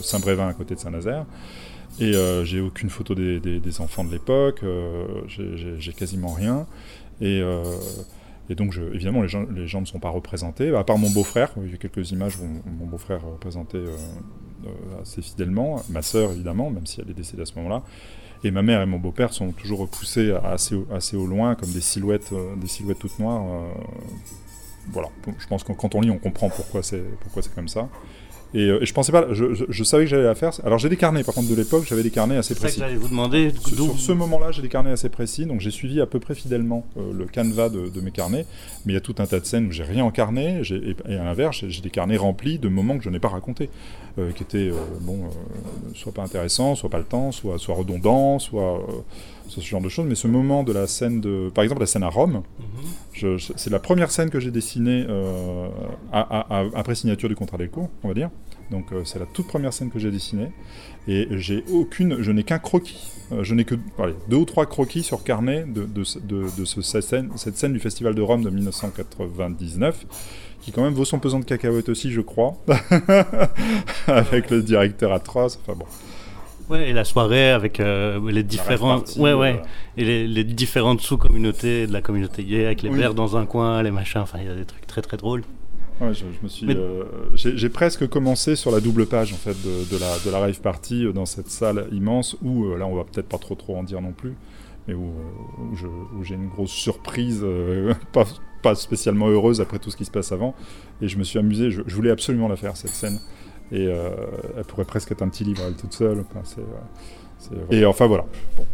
[0.02, 1.26] Saint-Brévin à côté de Saint-Nazaire.
[2.00, 2.12] Et
[2.44, 4.62] j'ai aucune photo des, des enfants de l'époque,
[5.28, 6.66] j'ai quasiment rien.
[7.20, 7.62] Et, euh,
[8.48, 11.52] et donc, évidemment, les gens, les gens ne sont pas représentés, à part mon beau-frère.
[11.64, 13.88] Il y a quelques images où mon beau-frère est représenté euh,
[14.66, 15.82] euh, assez fidèlement.
[15.90, 17.82] Ma sœur, évidemment, même si elle est décédée à ce moment-là.
[18.44, 21.80] Et ma mère et mon beau-père sont toujours repoussés assez, assez au loin, comme des
[21.80, 23.42] silhouettes, des silhouettes toutes noires.
[24.92, 27.02] voilà, je pense que quand on lit, on comprend pourquoi c'est
[27.54, 27.88] comme ça.
[28.54, 30.52] Euh, et, je pensais pas, je, savais que j'allais la faire.
[30.64, 32.74] Alors j'ai des carnets, par contre, de l'époque, j'avais des carnets assez précis.
[32.74, 33.52] C'est ça que j'allais vous demander.
[33.66, 36.86] Sur, ce moment-là, j'ai des carnets assez précis, donc j'ai suivi à peu près fidèlement
[36.96, 38.46] euh, le canevas de, mes carnets.
[38.84, 41.14] Mais il y a tout un tas de scènes où j'ai rien en carnet, et,
[41.14, 43.68] à l'inverse, j'ai des carnets remplis de moments que je n'ai pas racontés,
[44.18, 45.20] euh, qui étaient, bon,
[45.94, 48.86] soit pas intéressants, soit pas le temps, soit, soit redondants, soit
[49.48, 50.06] ce genre de choses.
[50.06, 53.38] Mais ce moment de la scène de, par exemple, la scène à Rome, mhm.
[53.56, 55.06] c'est la première scène que j'ai dessinée
[56.12, 58.30] après signature du contrat d'écho, on va dire
[58.70, 60.50] Donc euh, c'est la toute première scène que j'ai dessinée.
[61.08, 63.12] Et j'ai aucune, je n'ai qu'un croquis.
[63.32, 66.64] Euh, je n'ai que allez, deux ou trois croquis sur carnet de, de, de, de
[66.64, 70.06] ce, cette, scène, cette scène du Festival de Rome de 1999
[70.60, 72.56] qui quand même vaut son pesant de cacahuètes aussi, je crois,
[74.08, 75.60] avec le directeur atroce.
[75.62, 75.86] Enfin bon.
[76.68, 81.00] Ouais, et la soirée avec euh, les différents, ouais, ouais, euh, et les, les différentes
[81.00, 83.14] sous-communautés de la communauté gay avec les Oui.
[83.14, 84.20] dans un coin, les machins.
[84.20, 85.42] Enfin, il y a des trucs très très drôles.
[86.00, 89.36] Ouais, je, je me suis, Mais- euh, j'ai presque commencé sur la double page en
[89.36, 92.94] fait de, de la de la rave party dans cette salle immense où là on
[92.96, 94.34] va peut-être pas trop trop en dire non plus,
[94.88, 95.12] mais où,
[95.70, 98.24] où j'ai une grosse surprise, euh, pas
[98.62, 100.54] pas spécialement heureuse après tout ce qui se passe avant,
[101.00, 101.70] et je me suis amusé.
[101.70, 103.18] Je, je voulais absolument la faire cette scène,
[103.72, 104.10] et euh,
[104.56, 106.20] elle pourrait presque être un petit livre elle toute seule.
[106.30, 108.24] Enfin, c'est, euh, c'est- et enfin voilà.
[108.56, 108.64] Bon.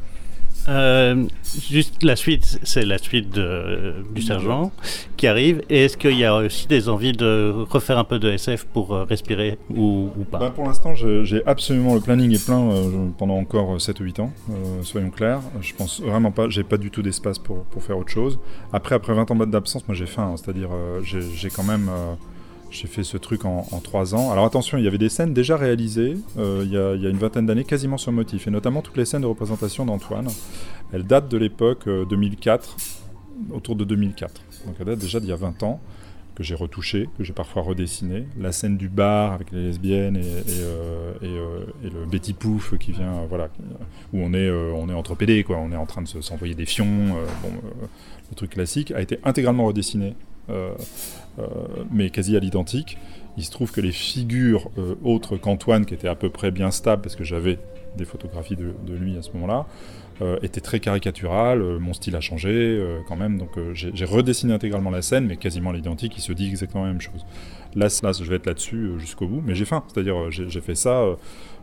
[0.69, 1.25] Euh,
[1.69, 4.71] juste la suite, c'est la suite de, du sergent
[5.17, 5.61] qui arrive.
[5.69, 8.95] Et est-ce qu'il y a aussi des envies de refaire un peu de SF pour
[8.95, 10.39] euh, respirer ou, ou pas?
[10.39, 14.21] Ben, pour l'instant, j'ai absolument le planning est plein euh, pendant encore 7 ou 8
[14.21, 15.41] ans, euh, soyons clairs.
[15.61, 18.39] Je pense vraiment pas, j'ai pas du tout d'espace pour, pour faire autre chose.
[18.73, 21.91] Après, après 20 ans d'absence, moi j'ai faim, hein, c'est-à-dire euh, j'ai j'ai quand même.
[22.73, 24.31] Euh, j'ai fait ce truc en, 3 ans.
[24.33, 27.47] Alors attention, il y avait des scènes déjà réalisées euh, il, y a, une vingtaine
[27.47, 30.29] d'années, quasiment sur motif, et notamment toutes les scènes de représentation d'Antoine.
[30.93, 32.77] Elles datent de l'époque euh, 2004,
[33.53, 34.43] autour de 2004.
[34.67, 35.81] Donc elles datent déjà d'il y a 20 ans
[36.35, 38.25] que j'ai retouché, que j'ai parfois redessiné.
[38.41, 40.23] La scène du bar avec les lesbiennes et,
[40.61, 43.49] euh, euh, le Betty Pouf qui vient, euh, voilà,
[44.15, 45.59] où on est, euh, on est entre PD, quoi.
[45.59, 47.87] On est en train de se- s'envoyer des fions, euh, bon, euh,
[48.31, 50.15] le truc classique, a été intégralement redessiné,
[50.49, 50.75] euh, euh,
[51.91, 52.99] mais quasi à l'identique.
[53.37, 56.71] Il se trouve que les figures euh, autres qu'Antoine, qui étaient à peu près bien
[56.71, 57.59] stables, parce que j'avais
[57.97, 59.67] des photographies de, lui à ce moment-là,
[60.21, 64.05] euh, était très caricatural, euh, mon style a changé euh, quand même, donc euh, j'ai
[64.05, 67.25] redessiné intégralement la scène, mais quasiment à l'identique, il se dit exactement la même chose.
[67.75, 70.61] Là, là je vais être là-dessus euh, jusqu'au bout, mais j'ai faim, c'est-à-dire euh, j'ai
[70.61, 71.15] fait ça, euh,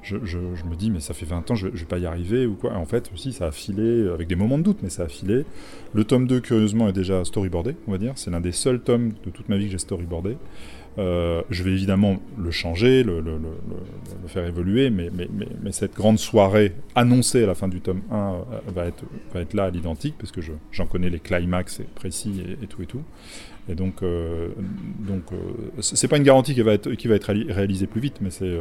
[0.01, 2.55] je, me dis, mais ça fait 20 ans, je, je vais pas y arriver ou
[2.55, 2.73] quoi.
[2.73, 5.07] En fait, aussi, ça a filé, euh, avec des moments de doute, mais ça a
[5.07, 5.45] filé.
[5.93, 9.13] Le tome 2, curieusement, est déjà storyboardé, on va dire, c'est l'un des seuls tomes
[9.25, 10.37] de toute ma vie que j'ai storyboardé.
[10.97, 13.21] Euh, je vais évidemment le changer, le,
[14.27, 15.09] faire évoluer, mais,
[15.71, 18.37] cette grande soirée annoncée à la fin du tome 1 euh,
[18.73, 22.81] va, être, là à l'identique, parce que je- j'en connais les climax précis et, tout
[22.81, 23.03] et tout.
[23.69, 24.49] Et donc, euh,
[24.99, 25.23] donc
[25.79, 28.31] c'est pas une garantie qui va être, qui va être réali- réalisée plus vite, mais
[28.31, 28.57] c'est.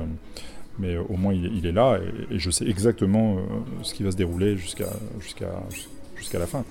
[0.79, 1.99] Euh, mais au moins il, est- là
[2.31, 3.41] et, je sais exactement euh,
[3.83, 4.89] ce qui va se dérouler jusqu'à
[5.21, 5.53] jusqu'à
[6.17, 6.65] jusqu'à la fin.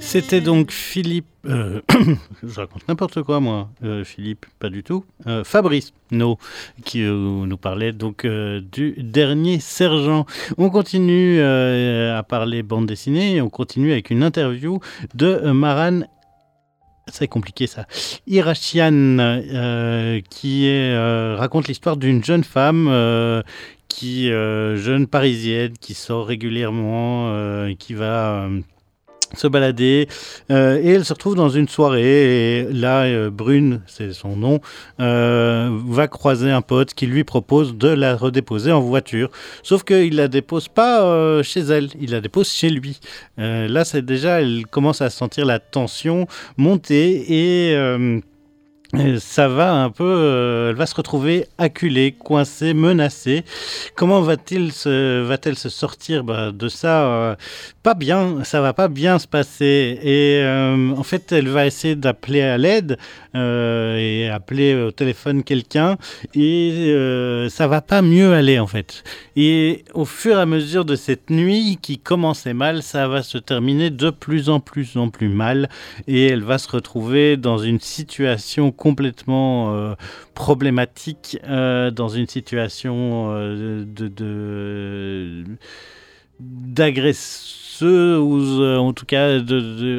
[0.00, 1.24] C'était donc Philippe.
[1.46, 1.80] euh,
[2.42, 3.70] je raconte n'importe quoi, moi.
[3.82, 5.04] Euh, Philippe, pas du tout.
[5.26, 6.36] Euh, Fabrice, no,
[6.84, 7.14] qui euh,
[7.46, 10.26] nous parlait donc euh, du dernier sergent.
[10.58, 14.80] On continue euh, à parler bande dessinée et on continue avec une interview
[15.14, 16.00] de euh, Maran.
[17.08, 17.86] C'est compliqué ça.
[18.26, 23.42] Irachian, euh, qui euh, raconte l'histoire d'une jeune femme euh,
[23.88, 27.34] qui, euh, jeune parisienne, qui sort régulièrement,
[27.78, 28.48] qui va
[29.36, 30.08] se balader
[30.50, 34.60] euh, et elle se retrouve dans une soirée et là euh, Brune c'est son nom
[35.00, 39.30] euh, va croiser un pote qui lui propose de la redéposer en voiture.
[39.62, 43.00] Sauf qu'il la dépose pas chez elle il la dépose chez lui.
[43.36, 48.22] Là c'est déjà elle commence à sentir la tension monter et
[49.20, 53.42] ça va un peu, euh, elle va se retrouver acculée, coincée, menacée.
[53.96, 57.34] Comment va-t-elle se sortir bah, de ça euh,
[57.82, 59.98] Pas bien, ça va pas bien se passer.
[60.02, 62.98] Et euh, en fait, elle va essayer d'appeler à l'aide
[63.34, 65.96] et appeler au téléphone quelqu'un,
[66.34, 66.94] et
[67.48, 69.04] ça va pas mieux aller en fait.
[69.36, 73.38] Et au fur et à mesure de cette nuit qui commençait mal, ça va se
[73.38, 75.70] terminer de plus en plus en plus mal
[76.06, 79.94] et elle va se retrouver dans une situation complètement euh,
[80.34, 84.08] problématique, euh, dans une situation euh, de,
[88.18, 88.38] ou
[88.88, 89.38] en tout cas,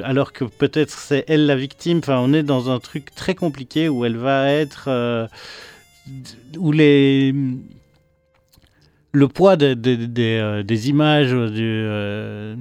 [0.04, 2.00] alors que peut-être c'est elle la victime.
[2.00, 5.28] Enfin, on est dans un truc très compliqué où elle va être, euh,
[6.58, 7.34] où les
[9.12, 12.56] le poids de- de- de- des, euh, images euh,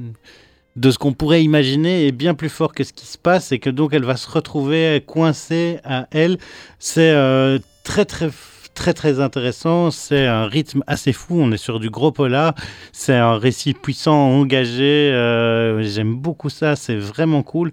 [0.76, 3.58] de ce qu'on pourrait imaginer est bien plus fort que ce qui se passe et
[3.58, 6.38] que donc elle va se retrouver coincée à elle.
[6.78, 8.30] C'est euh, très très
[8.74, 12.54] très très intéressant, c'est un rythme assez fou, on est sur du gros polar,
[12.90, 17.70] c'est un récit puissant, engagé, euh, j'aime beaucoup ça, c'est vraiment cool.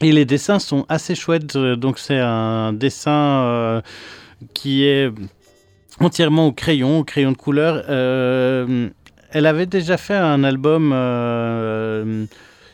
[0.00, 3.82] Et les dessins sont assez chouettes, euh, donc c'est un dessin
[4.52, 5.10] qui est
[6.00, 7.82] entièrement au crayon, au crayon de couleur.
[9.34, 12.24] Elle avait déjà fait un album, euh,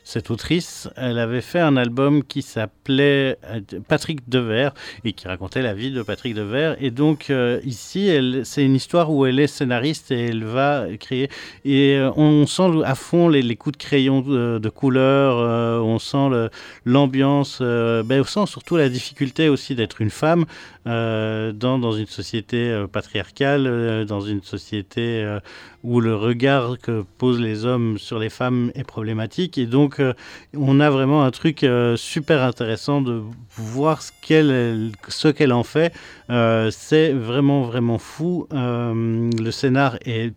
[0.04, 4.74] cette autrice, elle avait fait un album qui s'appelait euh, Patrick Devers
[5.06, 6.76] et qui racontait la vie de Patrick Devers.
[6.78, 8.10] Et donc euh, ici,
[8.44, 11.30] c'est une histoire où elle est scénariste et elle va créer.
[11.64, 16.50] Et on sent à fond les, coups de crayon de, couleur, on sent
[16.84, 20.44] l'ambiance, ben, on sent surtout la difficulté aussi d'être une femme
[20.84, 25.38] dans une société patriarcale, dans une société
[25.82, 29.58] où le regard que posent les hommes sur les femmes est problématique.
[29.58, 30.12] Et donc, euh,
[30.56, 33.22] on a vraiment un truc euh, super intéressant de
[33.57, 35.92] voir ce qu'elle ce qu'elle en fait.
[36.28, 38.46] Euh, c'est vraiment, vraiment fou.
[38.52, 40.34] le scénar est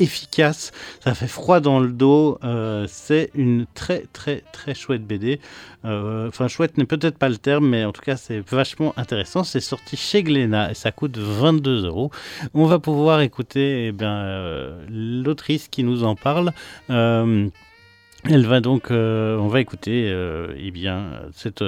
[0.00, 0.72] efficace,
[1.04, 5.40] ça fait froid dans le dos, euh, c'est une très très très chouette BD.
[5.84, 9.44] Euh, enfin chouette n'est peut-être pas le terme, mais en tout cas c'est vachement intéressant.
[9.44, 12.10] C'est sorti chez Glénat et ça coûte 22 euros.
[12.54, 16.52] On va pouvoir écouter eh bien, euh, l'autrice qui nous en parle.
[16.88, 20.12] elle va donc, on va écouter
[20.56, 21.64] eh bien, cette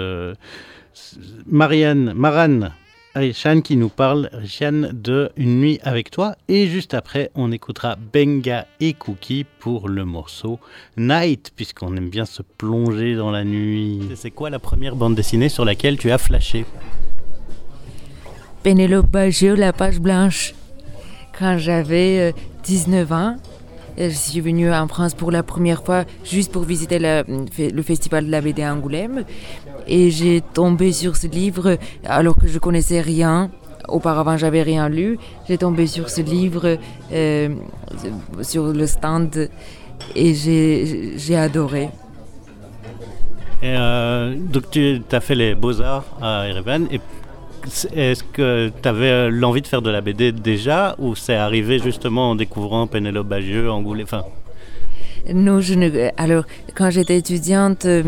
[1.47, 2.72] Marianne, Marane
[3.15, 6.35] Richan qui nous parle, Richan, de Une nuit avec toi.
[6.49, 10.59] Et juste après, on écoutera Benga et Cookie pour le morceau
[10.97, 14.01] Night, puisqu'on aime bien se plonger dans la nuit.
[14.15, 16.65] C'est quoi la première bande dessinée sur laquelle tu as flashé?
[18.63, 20.55] Pénélope Bagieux, La page blanche.
[21.39, 22.35] Quand j'avais
[22.65, 23.37] 19 euh, ans,
[23.99, 28.31] je suis venue en France pour la première fois juste pour visiter le festival de
[28.31, 29.25] la BD à Angoulême.
[29.87, 33.51] Et j'ai tombé sur ce livre alors que je connaissais rien.
[33.89, 35.18] Auparavant, j'avais rien lu.
[35.49, 36.78] J'ai tombé sur ce livre
[37.12, 37.49] euh,
[38.43, 39.49] sur le stand
[40.14, 41.89] et j'ai adoré.
[43.64, 47.01] Euh, donc tu as fait les beaux-arts à Erevan et
[47.95, 52.30] est-ce que tu avais l'envie de faire de la BD déjà ou c'est arrivé justement
[52.30, 54.24] en découvrant Pénélope Bagieux, Angoulême enfin...
[55.33, 56.11] Non, je ne...
[56.16, 56.45] alors
[56.75, 58.03] quand j'étais étudiante euh,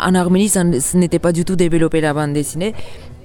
[0.00, 2.74] en Arménie, ça, n'était pas du tout développé la bande dessinée.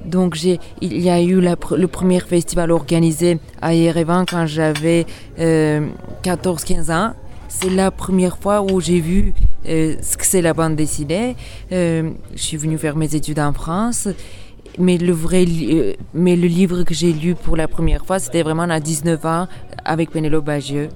[0.06, 5.06] Donc il y a eu le premier festival organisé à Yerevan quand j'avais
[5.38, 7.14] 14-15 euh, ans.
[7.50, 9.34] C'est la première fois où j'ai vu
[9.68, 11.36] euh, ce que c'est la bande dessinée.
[11.70, 14.08] je suis venue faire mes études en France
[14.80, 18.44] mais le vrai, euh, mais le livre que j'ai lu pour la première fois, c'était
[18.44, 19.48] vraiment à 19 ans
[19.84, 20.90] avec Pénélope Bagieux.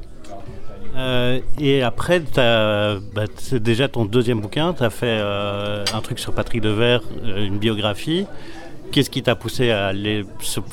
[0.96, 6.20] Euh, et après, bah, c'est déjà ton deuxième bouquin, tu as fait euh, un truc
[6.20, 8.26] sur Patrick Devers, une biographie.
[8.92, 10.64] Qu'est-ce qui t'a poussé à aller sur,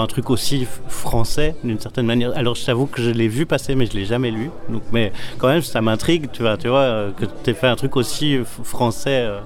[0.00, 2.36] un truc aussi français d'une certaine manière?
[2.36, 4.50] Alors je t'avoue que je l'ai vu passer mais je l'ai jamais lu.
[4.68, 7.96] Donc, mais quand même ça m'intrigue, tu vois, euh, que tu aies fait un truc
[7.96, 9.24] aussi français.
[9.24, 9.40] Euh.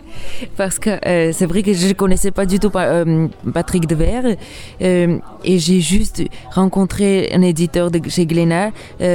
[0.56, 4.36] Parce que euh, c'est vrai que je ne connaissais pas du tout Patrick Devers
[4.80, 8.70] et j'ai juste rencontré un éditeur chez Glénat,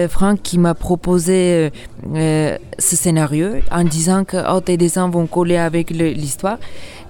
[0.10, 1.72] Franck, qui m'a proposé
[2.14, 6.58] ce scénario en disant que oh, tes dessins vont coller avec l'histoire.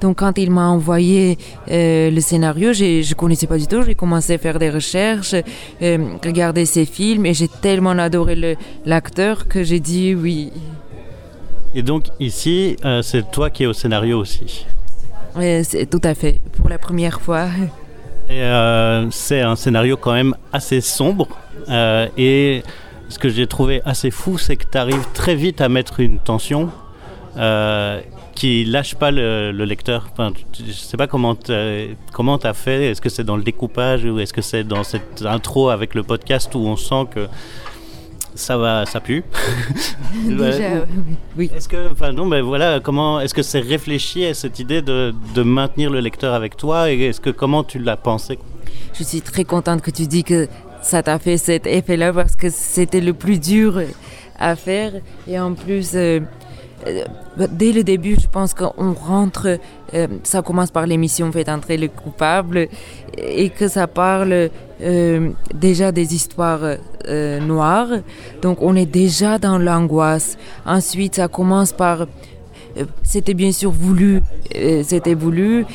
[0.04, 1.38] Donc quand il m'a envoyé
[1.72, 3.84] euh, le scénario, je ne connaissais pas du tout.
[3.84, 5.34] J'ai commencé à faire des recherches,
[5.82, 10.52] euh, regarder ses films et j'ai tellement adoré l'acteur que j'ai dit oui.
[11.74, 14.66] Et donc ici, euh, c'est toi qui es au scénario aussi
[15.40, 17.48] C'est tout à fait, pour la première fois.
[18.28, 21.30] c'est un scénario quand même assez sombre.
[22.18, 22.62] et
[23.08, 26.20] ce que j'ai trouvé assez fou, c'est que tu arrives très vite à mettre une
[26.20, 26.72] tension
[28.36, 30.08] qui lâche pas le, lecteur.
[30.12, 31.38] Enfin, je sais pas comment
[32.12, 32.92] comment t'as fait.
[32.92, 36.04] Est-ce que c'est dans le découpage ou est-ce que c'est dans cette intro avec le
[36.04, 37.28] podcast où on sent que
[38.36, 39.24] ça va, ça pue?
[40.26, 40.86] Déjà,
[41.38, 41.52] oui.
[41.56, 45.14] Est-ce que, enfin non, mais voilà, comment, est-ce que c'est réfléchi à cette idée de,
[45.36, 48.40] de, maintenir le lecteur avec toi et est-ce que comment tu l'as pensé?
[48.94, 50.48] Je suis très contente que tu dis que
[50.82, 53.82] ça t'a fait cet effet-là parce que c'était le plus dur
[54.40, 54.94] à faire
[55.28, 55.92] et en plus.
[55.96, 56.20] Euh,
[57.52, 59.60] dès le début, je pense qu'on rentre,
[59.94, 62.68] euh, ça commence par l'émission Fait entrer le coupable
[63.18, 64.50] et que ça parle
[64.82, 66.78] euh, déjà des histoires
[67.42, 67.90] noires.
[68.42, 70.38] Donc on est déjà dans l'angoisse.
[70.66, 72.08] Ensuite, ça commence par...
[73.04, 74.22] c'était bien sûr voulu.
[74.84, 75.66] c'était voulu.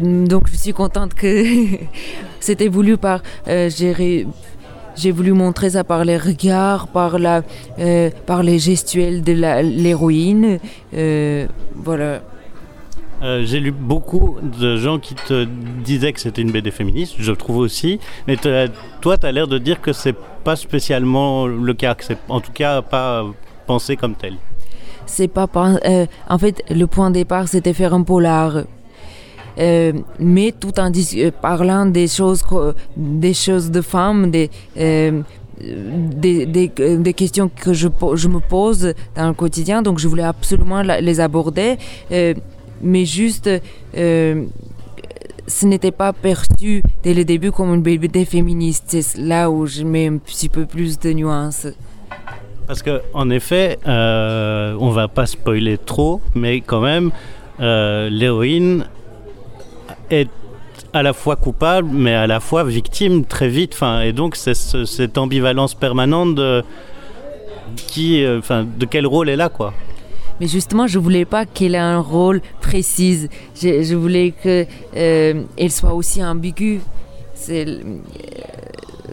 [0.00, 1.44] donc je suis contente que
[2.40, 3.22] c'était voulu par
[4.96, 7.42] j'ai voulu montrer ça par les regards, par, la,
[7.78, 10.58] euh, par les gestuels de l'héroïne.
[10.94, 12.22] Euh, voilà.
[13.22, 15.46] Euh, j'ai lu beaucoup de gens qui te
[15.84, 18.00] disaient que c'était une BD féministe, je trouve aussi.
[18.26, 22.18] Mais toi, tu as l'air de dire que c'est pas spécialement le cas, que c'est
[22.28, 23.24] en tout cas pas
[23.66, 24.34] pensé comme tel.
[25.06, 25.46] C'est pas.
[26.28, 28.64] en fait, le point de départ, c'était faire un polar.
[29.58, 32.42] Euh, mais tout en euh, parlant des choses,
[32.96, 35.20] des choses de femmes, des, euh,
[35.60, 40.82] des, des, questions que je, je, me pose dans le quotidien, donc je voulais absolument
[40.82, 41.76] les aborder,
[42.82, 43.48] mais juste,
[43.94, 48.96] ce n'était pas perçu dès le début comme une BD féministe.
[49.00, 51.68] C'est là où je mets un petit peu plus de nuances.
[52.66, 57.12] Parce que en effet, euh, on va pas spoiler trop, mais quand même,
[57.60, 58.86] l'héroïne
[60.12, 60.28] est
[60.92, 63.72] à la fois coupable, mais à la fois victime très vite.
[63.74, 66.62] Enfin, et donc c'est ce, cette ambivalence permanente de
[67.76, 69.72] qui, euh, enfin, de quel rôle elle a, quoi.
[70.40, 73.28] Mais justement, je voulais pas qu'elle ait un rôle précis.
[73.54, 76.80] Je, voulais qu'elle euh, soit aussi ambiguë.
[77.50, 77.80] Euh,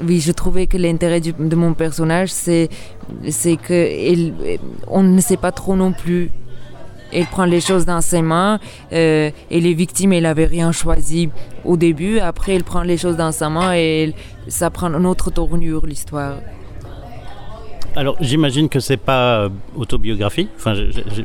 [0.01, 2.69] oui, je trouvais que l'intérêt de mon personnage, c'est
[3.27, 4.33] c'est que elle,
[4.87, 6.31] on ne sait pas trop non plus.
[7.11, 8.59] Elle prend les choses dans ses mains.
[8.91, 11.29] Euh, et les victimes, elle n'avait rien choisi
[11.65, 12.19] au début.
[12.19, 14.13] Après, elle prend les choses dans sa main et
[14.47, 16.35] ça prend une autre tournure, l'histoire.
[17.95, 20.49] Alors, j'imagine que c'est pas euh, autobiographique,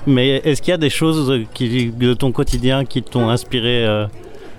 [0.06, 4.06] mais est-ce qu'il y a des choses de ton quotidien qui t'ont inspiré euh,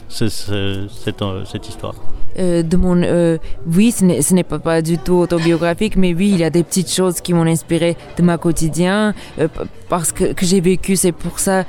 [0.08, 1.96] cette histoire?
[2.38, 3.38] Euh, de mon, euh,
[3.72, 6.92] oui, ce n'est pas, pas du tout autobiographique, mais oui, il y a des petites
[6.92, 9.48] choses qui m'ont inspiré de ma quotidien euh,
[9.90, 10.96] parce que, que j'ai vécu.
[10.96, 11.66] C'est pour ça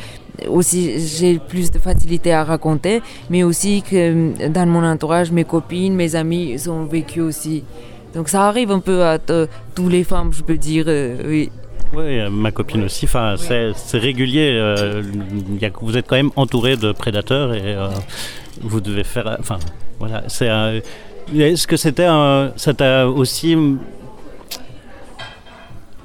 [0.49, 3.01] aussi j'ai plus de facilité à raconter,
[3.31, 7.65] mais aussi que dans mon entourage, mes copines, mes amis ont vécu aussi.
[8.15, 10.87] Donc ça arrive un peu à toutes les femmes, je peux dire,
[11.25, 11.51] oui.
[11.95, 13.05] Oui, ma copine aussi.
[13.05, 14.59] Enfin, c'est régulier.
[14.61, 15.03] Euh,
[15.61, 17.89] y a, vous êtes quand même entouré de prédateurs et euh,
[18.61, 19.37] vous devez faire.
[19.39, 19.59] Enfin,
[19.99, 20.25] voilà.
[20.29, 20.49] C'est.
[21.37, 22.53] Est-ce que c'était un.
[22.57, 23.57] Ça t'a aussi.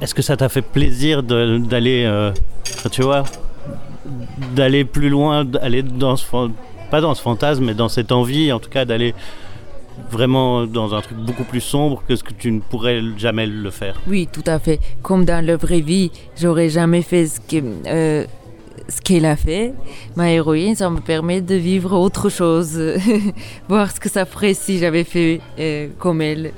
[0.01, 2.03] Est-ce que ça t'a fait plaisir d'aller.
[2.05, 2.31] Euh,
[2.91, 3.23] tu vois
[4.55, 6.25] D'aller plus loin, d'aller dans ce.
[6.89, 9.13] Pas dans ce fantasme, mais dans cette envie, en tout cas, d'aller
[10.09, 13.69] vraiment dans un truc beaucoup plus sombre que ce que tu ne pourrais jamais le
[13.69, 13.99] faire?
[14.07, 14.79] Oui, tout à fait.
[15.01, 18.25] Comme dans la vraie vie, j'aurais jamais fait ce que euh,
[18.91, 19.73] ce qu'elle a fait.
[20.15, 22.79] Ma héroïne, ça me permet de vivre autre chose,
[23.69, 26.51] voir ce que ça ferait si j'avais fait euh, comme elle.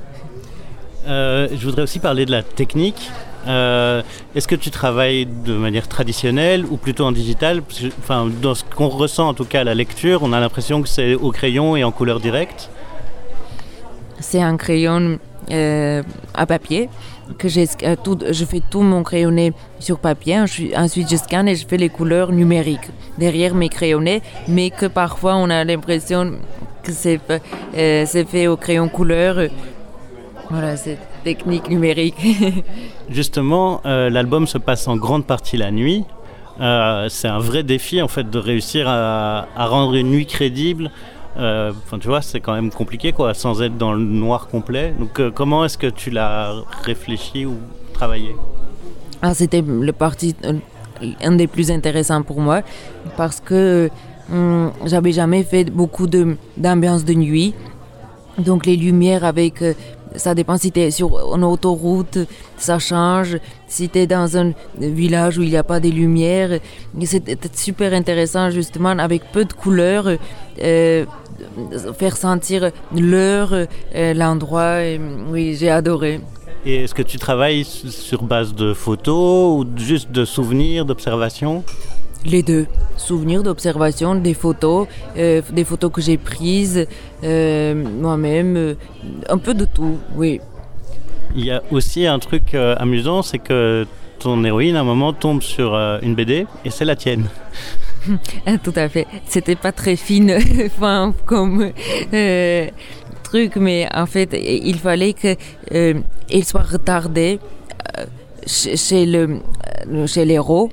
[1.08, 3.10] Euh, je voudrais aussi parler de la technique.
[3.46, 4.02] Euh,
[4.36, 7.62] Est-ce que tu travailles de manière traditionnelle ou plutôt en digital?
[7.62, 10.40] Parce que, enfin, Dans ce qu'on ressent en tout cas à la lecture, on a
[10.40, 12.70] l'impression que c'est au crayon et en couleur directe
[14.20, 15.20] c'est un crayon
[15.50, 16.90] à papier
[17.38, 21.66] que euh, tout, je fais tout mon crayonné sur papier ensuite je scanne et je
[21.66, 26.34] fais les couleurs numériques derrière mes crayonnés mais que parfois on a l'impression
[26.84, 27.20] que c'est
[27.78, 29.38] euh, fait au crayon couleur.
[30.50, 32.16] Voilà cette technique numérique.
[33.10, 36.04] Justement euh, l'album se passe en grande partie la nuit.
[36.60, 40.92] Euh, c'est un vrai défi en fait de réussir à, rendre une nuit crédible
[41.36, 44.94] enfin tu vois c'est quand même compliqué quoi sans être dans le noir complet.
[45.00, 46.54] Donc euh, comment est-ce que tu l'as
[46.84, 47.58] réfléchi ou
[47.94, 48.36] travaillé?
[49.22, 50.36] Ah, c'était le parti
[51.22, 52.62] un des plus intéressants pour moi
[53.18, 53.90] parce que
[54.32, 57.54] hum, j'avais jamais fait beaucoup d'ambiance de nuit.
[58.38, 59.74] Donc les lumières avec euh,
[60.16, 62.20] ça dépend si tu es sur une autoroute,
[62.58, 63.38] ça change.
[63.68, 66.60] Si tu es dans un village où il n'y a pas de lumière,
[67.04, 70.08] c'est super intéressant justement avec peu de couleurs,
[70.62, 71.06] euh,
[71.98, 74.78] faire sentir l'heure, euh, l'endroit.
[75.30, 76.22] Oui, j'ai adoré.
[76.66, 81.64] Et est-ce que tu travailles sur base de photos ou juste de souvenirs, d'observations?
[82.26, 84.88] Les deux souvenirs d'observation des photos
[85.18, 86.88] euh, des photos que j'ai prises
[87.24, 88.76] euh, moi-même euh,
[89.28, 90.40] un peu de tout oui
[91.36, 93.86] il ya aussi un truc amusant c'est que
[94.20, 97.26] ton héroïne à un moment tombe sur une BD et c'est la tienne
[98.64, 99.08] tout à fait.
[99.28, 100.38] C'était pas très fine
[101.26, 101.72] comme
[102.14, 102.68] euh,
[103.24, 105.36] truc mais en fait il fallait que
[105.74, 105.94] euh,
[106.44, 107.40] soit retardé
[107.98, 108.06] euh,
[108.46, 109.40] chez le
[110.08, 110.70] chez l'héros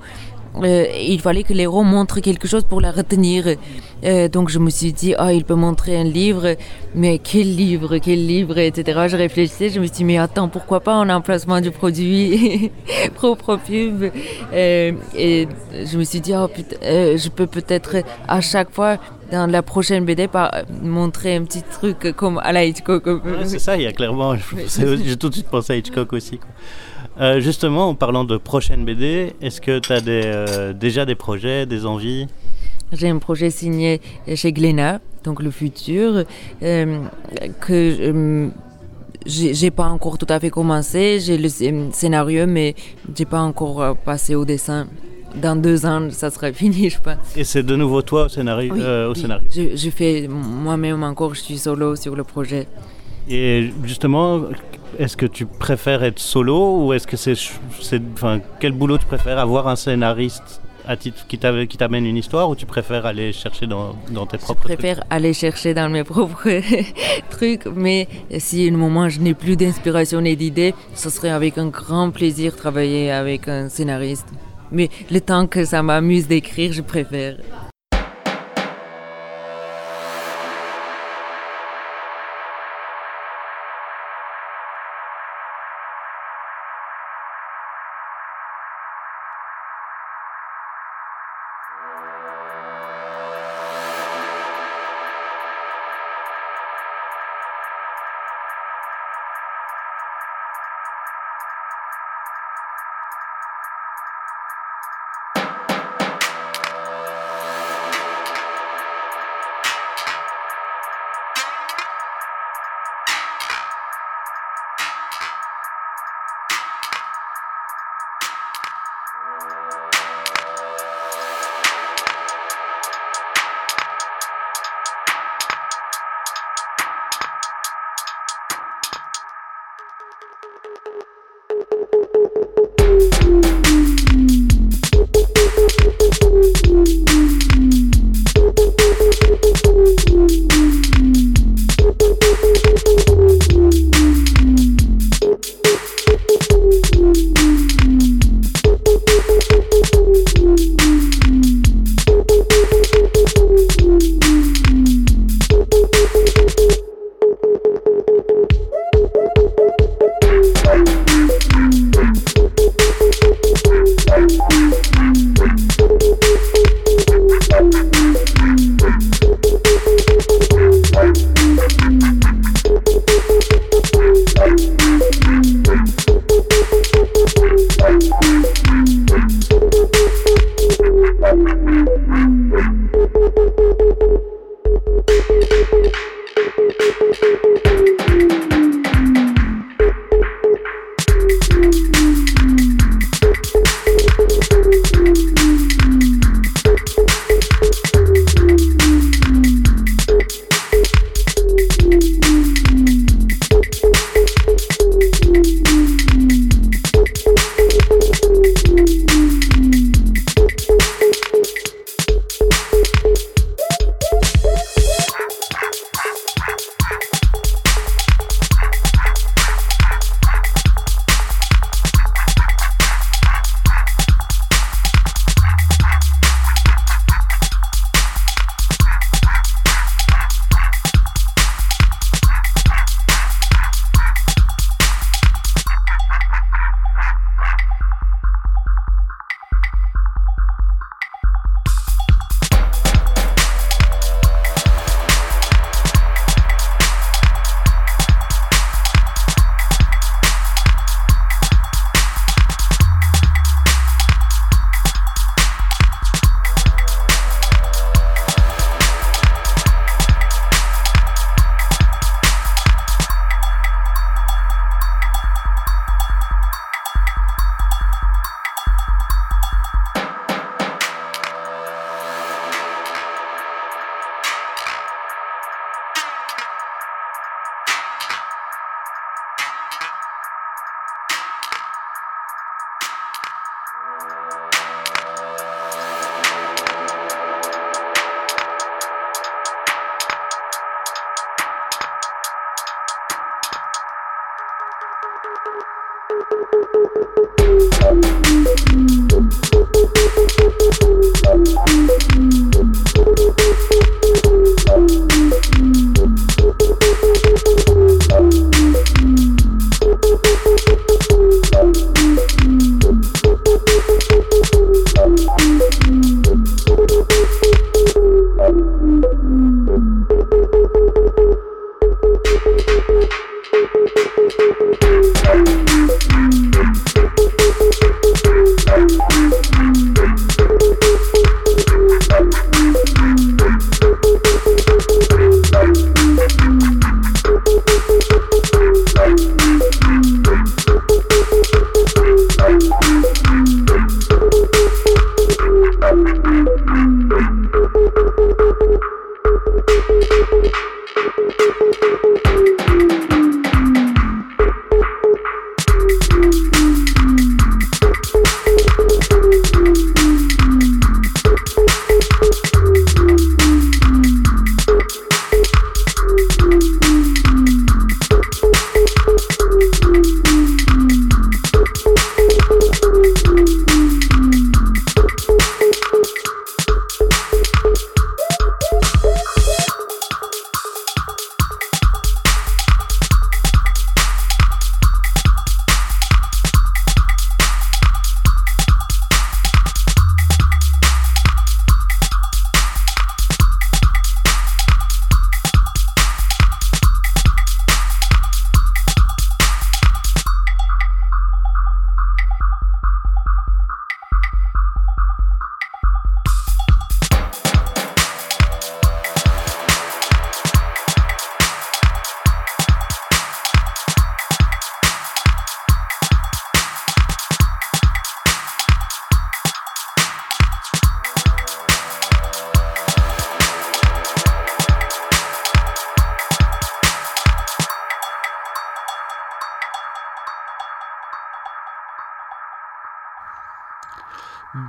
[0.57, 3.57] euh, il fallait que l'héros montre quelque chose pour la retenir.
[4.05, 6.57] Euh, donc je me suis dit ah il peut montrer un livre.
[6.95, 10.81] Mais quel livre quel livre etc je réfléchissais je me suis dit mais attends pourquoi
[10.81, 12.73] pas en emplacement du produit
[13.15, 14.05] propre pub?
[14.53, 17.97] Euh, et je me suis dit oh, putain, euh, je peux peut-être
[18.27, 18.99] à chaque fois
[19.31, 20.51] dans la prochaine BD par
[20.83, 23.07] montrer un petit truc comme à la Hitchcock.
[23.07, 24.35] Ouais, c'est ça il y a clairement
[25.05, 26.51] j'ai tout de suite pensé à Hitchcock aussi quoi.
[27.21, 31.15] Euh, justement, en parlant de prochaine BD, est-ce que tu as des, euh, déjà des
[31.15, 32.27] projets, des envies?
[32.93, 34.01] J'ai un projet signé
[34.35, 36.25] chez Glénat, donc le futur,
[36.63, 36.99] euh,
[37.61, 38.49] que euh,
[39.27, 41.21] j'ai pas encore tout à fait commencé.
[41.21, 41.49] J'ai le
[41.93, 42.75] scénario, mais
[43.15, 44.89] j'ai pas encore passé au dessin.
[45.35, 47.37] Dans deux ans, ça serait fini, je pense.
[47.37, 49.47] Et c'est de nouveau toi au scénario, oui, au scénario?
[49.55, 52.67] Je, je fais moi-même encore, je suis solo sur le projet.
[53.29, 54.41] Et justement,
[55.01, 57.35] est-ce que tu préfères être solo ou est-ce que c'est,
[57.81, 62.17] c'est, enfin, quel boulot tu préfères avoir un scénariste à titre qui qui t'amène une
[62.19, 64.79] histoire ou tu préfères aller chercher dans, dans tes Je propres trucs?
[64.79, 66.61] préfère aller chercher dans mes propres
[67.31, 71.57] trucs, mais si à un moment je n'ai plus d'inspiration et d'idées, ce serait avec
[71.57, 74.27] un grand plaisir travailler avec un scénariste.
[74.73, 77.37] Mais le temps que ça m'amuse d'écrire, je préfère.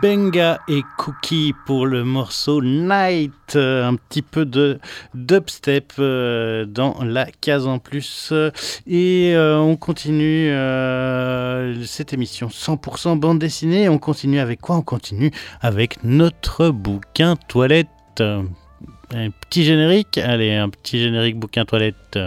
[0.01, 4.79] Benga et Cookie pour le morceau Night, euh, un petit peu de
[5.13, 8.33] dubstep euh, dans la case en plus.
[8.87, 10.49] Et euh, on continue
[11.85, 13.89] cette émission 100% bande dessinée.
[13.89, 14.77] On continue avec quoi?
[14.77, 15.31] On continue
[15.61, 17.87] avec notre bouquin toilette.
[18.21, 20.17] Un petit générique?
[20.17, 22.17] Allez, un petit générique bouquin toilette.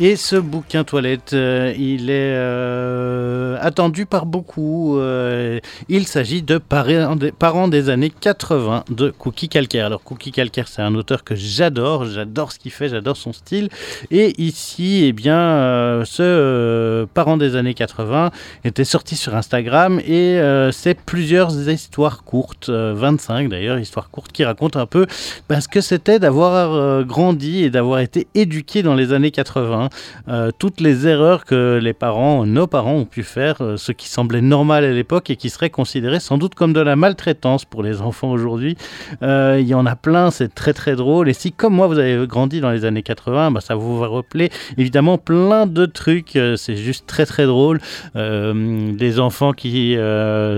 [0.00, 4.98] Et ce bouquin toilette, euh, il est euh, attendu par beaucoup.
[4.98, 9.86] Euh, il s'agit de Parents des années 80 de Cookie Calcaire.
[9.86, 13.68] Alors Cookie Calcaire, c'est un auteur que j'adore, j'adore ce qu'il fait, j'adore son style.
[14.10, 18.32] Et ici, eh bien, ce Parents des années 80
[18.64, 20.40] était sorti sur Instagram et
[20.72, 25.06] c'est plusieurs histoires courtes, 25 d'ailleurs, histoires courtes qui racontent un peu
[25.48, 29.83] ben, ce que c'était d'avoir grandi et d'avoir été éduqué dans les années 80.
[29.84, 29.88] Hein.
[30.28, 34.08] Euh, toutes les erreurs que les parents, nos parents ont pu faire, euh, ce qui
[34.08, 37.82] semblait normal à l'époque et qui serait considéré sans doute comme de la maltraitance pour
[37.82, 38.76] les enfants aujourd'hui.
[39.22, 41.28] Euh, il y en a plein, c'est très très drôle.
[41.28, 44.08] Et si comme moi vous avez grandi dans les années 80, bah, ça vous va
[44.08, 46.38] rappeler évidemment plein de trucs.
[46.56, 47.80] c'est juste très très drôle.
[48.14, 49.96] des enfants qui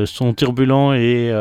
[0.06, 1.32] sont turbulents et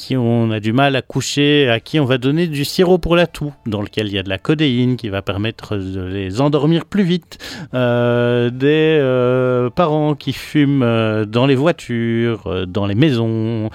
[0.00, 3.16] qui on a du mal à coucher, à qui on va donner du sirop pour
[3.16, 6.40] la toux, dans lequel il y a de la codéine qui va permettre de les
[6.40, 7.36] endormir plus vite.
[7.74, 13.68] Euh, des euh, parents qui fument euh, dans les voitures, dans les maisons,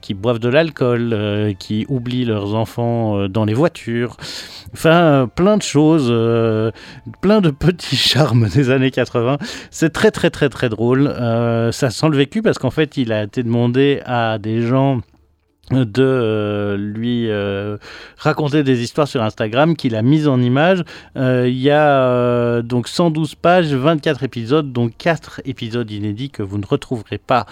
[0.00, 4.16] qui boivent de l'alcool, qui oublient leurs enfants dans les voitures.
[4.74, 6.08] Enfin, plein de choses,
[7.20, 9.38] plein de petits charmes des années 80.
[9.72, 11.12] C'est très très très très drôle.
[11.72, 15.00] ça sent le vécu parce qu'en fait, il a été demandé à des gens
[15.70, 17.76] de euh, lui euh,
[18.18, 20.84] raconter des histoires sur Instagram qu'il a mises en image.
[21.16, 26.58] Euh, il y a donc 112 pages, 24 épisodes, donc 4 épisodes inédits que vous
[26.58, 27.46] ne retrouverez pas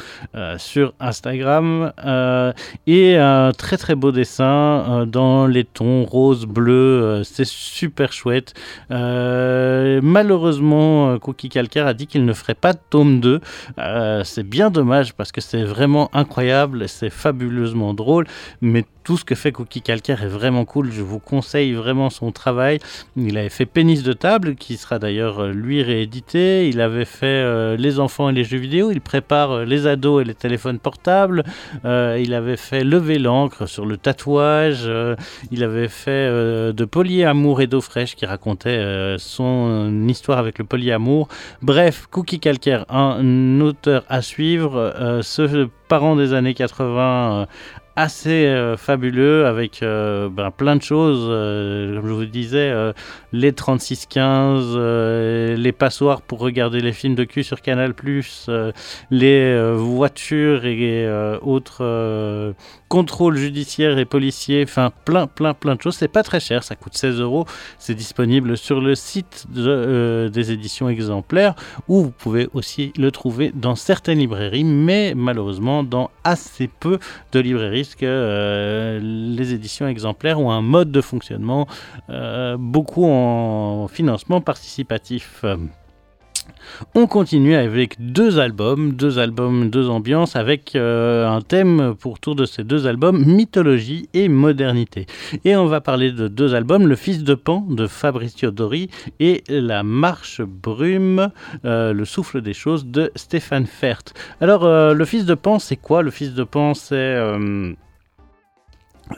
[0.59, 1.93] sur Instagram.
[2.87, 8.55] et un très très beau dessin dans les tons rose, bleu, c'est super chouette.
[8.91, 13.41] malheureusement, Cookie Calcaire a dit qu'il ne ferait pas de tome 2.
[14.25, 18.04] c'est bien dommage parce que c'est vraiment incroyable, c'est fabuleusement drôle
[18.61, 20.91] mais tout ce que fait Cookie Calcaire est vraiment cool.
[20.91, 22.79] Je vous conseille vraiment son travail.
[23.17, 26.69] Il avait fait Pénis de table, qui sera d'ailleurs euh, lui réédité.
[26.69, 28.91] Il avait fait euh, Les enfants et les jeux vidéo.
[28.91, 31.45] Il prépare euh, les ados et les téléphones portables.
[31.85, 34.91] il avait fait Lever l'encre sur le tatouage.
[35.51, 36.31] il avait fait
[36.73, 41.29] de polyamour et d'eau fraîche, qui racontait son histoire avec le polyamour.
[41.61, 45.21] Bref, Cookie Calcaire, un auteur à suivre.
[45.23, 47.47] ce parent des années 80
[47.97, 52.73] assez euh, avec euh, ben, plein de choses, euh, comme je vous disais,
[53.33, 54.77] les 3615,
[55.59, 57.95] les passoires pour regarder les films de cul sur Canal+,
[59.11, 61.09] les voitures et
[61.43, 62.55] autres
[62.89, 65.97] contrôles judiciaires et policiers, enfin plein plein plein de choses.
[65.97, 67.45] C'est pas très cher, ça coûte 16 euros.
[67.79, 71.55] C'est disponible sur le site des éditions exemplaires
[71.89, 76.99] où vous pouvez aussi le trouver dans certaines librairies, mais malheureusement dans assez peu
[77.33, 78.07] de librairies que
[78.85, 81.67] euh, les éditions exemplaires ont un mode de fonctionnement
[82.11, 85.45] euh, beaucoup en financement participatif.
[86.95, 92.35] On continue avec deux albums, deux albums, deux ambiances, avec euh, un thème pour tour
[92.35, 95.07] de ces deux albums, mythologie et modernité.
[95.45, 99.43] Et on va parler de deux albums, Le Fils de Pan de Fabrizio Dori et
[99.49, 101.31] La Marche Brume,
[101.63, 104.03] Le Souffle des Choses de Stéphane Fert.
[104.41, 106.03] Alors, Le Fils de Pan, c'est quoi?
[106.03, 107.17] Le Fils de Pan, c'est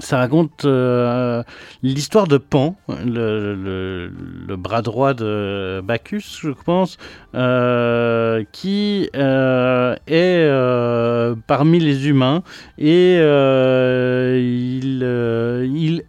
[0.00, 1.42] ça raconte euh,
[1.82, 4.10] l'histoire de Pan, le,
[4.56, 6.98] bras droit de Bacchus, je pense,
[7.34, 10.46] euh, qui euh, est
[11.46, 12.42] parmi les humains
[12.78, 13.16] et
[14.38, 15.04] il,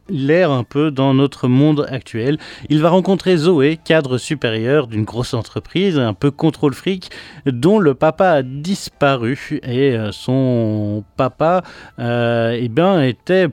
[0.10, 2.40] il erre un peu dans notre monde actuel.
[2.70, 7.12] Il va rencontrer Zoé, cadre supérieur d'une grosse entreprise, un peu contrôle fric,
[7.46, 11.62] dont le papa a disparu et son papa
[12.00, 13.50] eh ben, était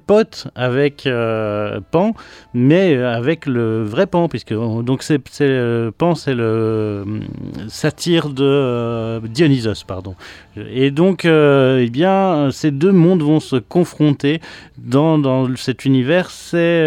[0.54, 2.14] avec euh, Pan,
[2.52, 7.04] mais avec le vrai Pan, puisque donc c'est euh, Pan, c'est le euh,
[7.68, 10.14] satire de Dionysos, pardon.
[10.56, 14.40] Et donc, eh bien, ces deux mondes vont se confronter
[14.78, 16.30] dans, dans cet univers.
[16.30, 16.82] C'est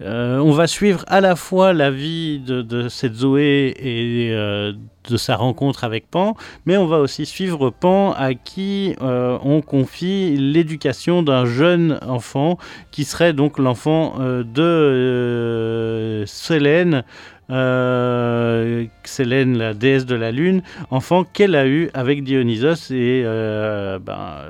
[0.00, 4.72] euh, on va suivre à la fois la vie de, cette Zoé et euh,
[5.10, 6.36] de sa rencontre avec Pan,
[6.66, 12.58] mais on va aussi suivre Pan à qui euh, on confie l'éducation d'un jeune enfant
[12.92, 17.02] qui serait donc l'enfant de Selène,
[17.50, 24.44] euh, Xélène, la déesse de la lune, enfant qu'elle a eu avec Dionysos et ben,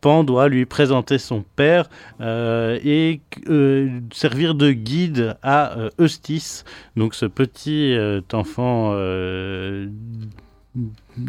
[0.00, 1.88] Pan doit lui présenter son père
[2.20, 6.64] euh, et euh, servir de guide à Eustis,
[6.96, 8.94] donc ce petit euh, enfant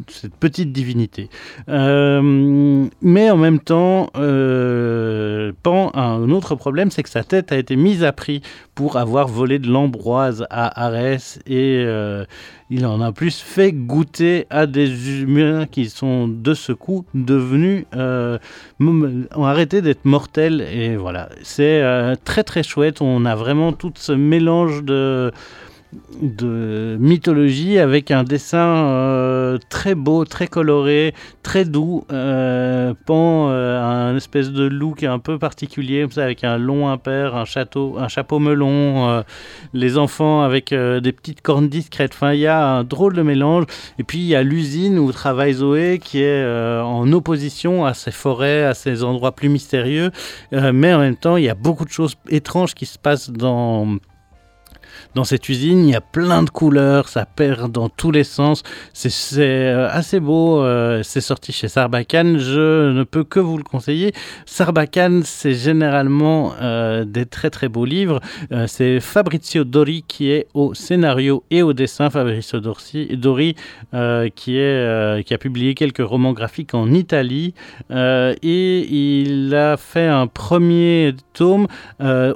[0.07, 1.29] cette petite divinité.
[1.69, 7.51] Euh, mais en même temps, euh, Pan a un autre problème, c'est que sa tête
[7.51, 8.41] a été mise à prix
[8.75, 12.25] pour avoir volé de l'ambroise à Arès et euh,
[12.69, 17.85] il en a plus fait goûter à des humains qui sont de ce coup devenus
[17.95, 18.37] euh,
[18.79, 21.83] ont arrêté d'être mortels et voilà c'est
[22.23, 25.31] très très chouette on a vraiment tout ce mélange de
[26.21, 31.13] de mythologie avec un dessin euh, très beau, très coloré,
[31.43, 32.05] très doux.
[32.11, 36.89] Euh, Pan euh, un espèce de look un peu particulier, comme ça, avec un long
[36.89, 39.21] impair, un, un chapeau melon, euh,
[39.73, 42.11] les enfants avec des petites cornes discrètes.
[42.13, 43.65] Enfin, il y a un drôle de mélange.
[43.99, 46.45] Et puis, il y a l'usine où travaille Zoé qui est
[46.81, 50.11] en opposition à ces forêts, à ces endroits plus mystérieux.
[50.51, 53.97] Mais en même temps, il y a beaucoup de choses étranges qui se passent dans
[55.15, 58.63] dans cette usine, il y a plein de couleurs, ça perd dans tous les sens.
[58.93, 63.63] C'est- euh, assez beau, euh, c'est sorti chez Sarbacane, je ne peux que vous le
[63.63, 64.13] conseiller.
[64.45, 68.19] Sarbacane, c'est généralement euh, des très très beaux livres.
[68.67, 72.09] C'est Fabrizio Dori qui est au scénario et au dessin.
[72.09, 73.55] Fabrizio Dori
[74.35, 77.53] qui, a publié quelques romans graphiques en Italie
[77.89, 81.67] et il a fait un premier tome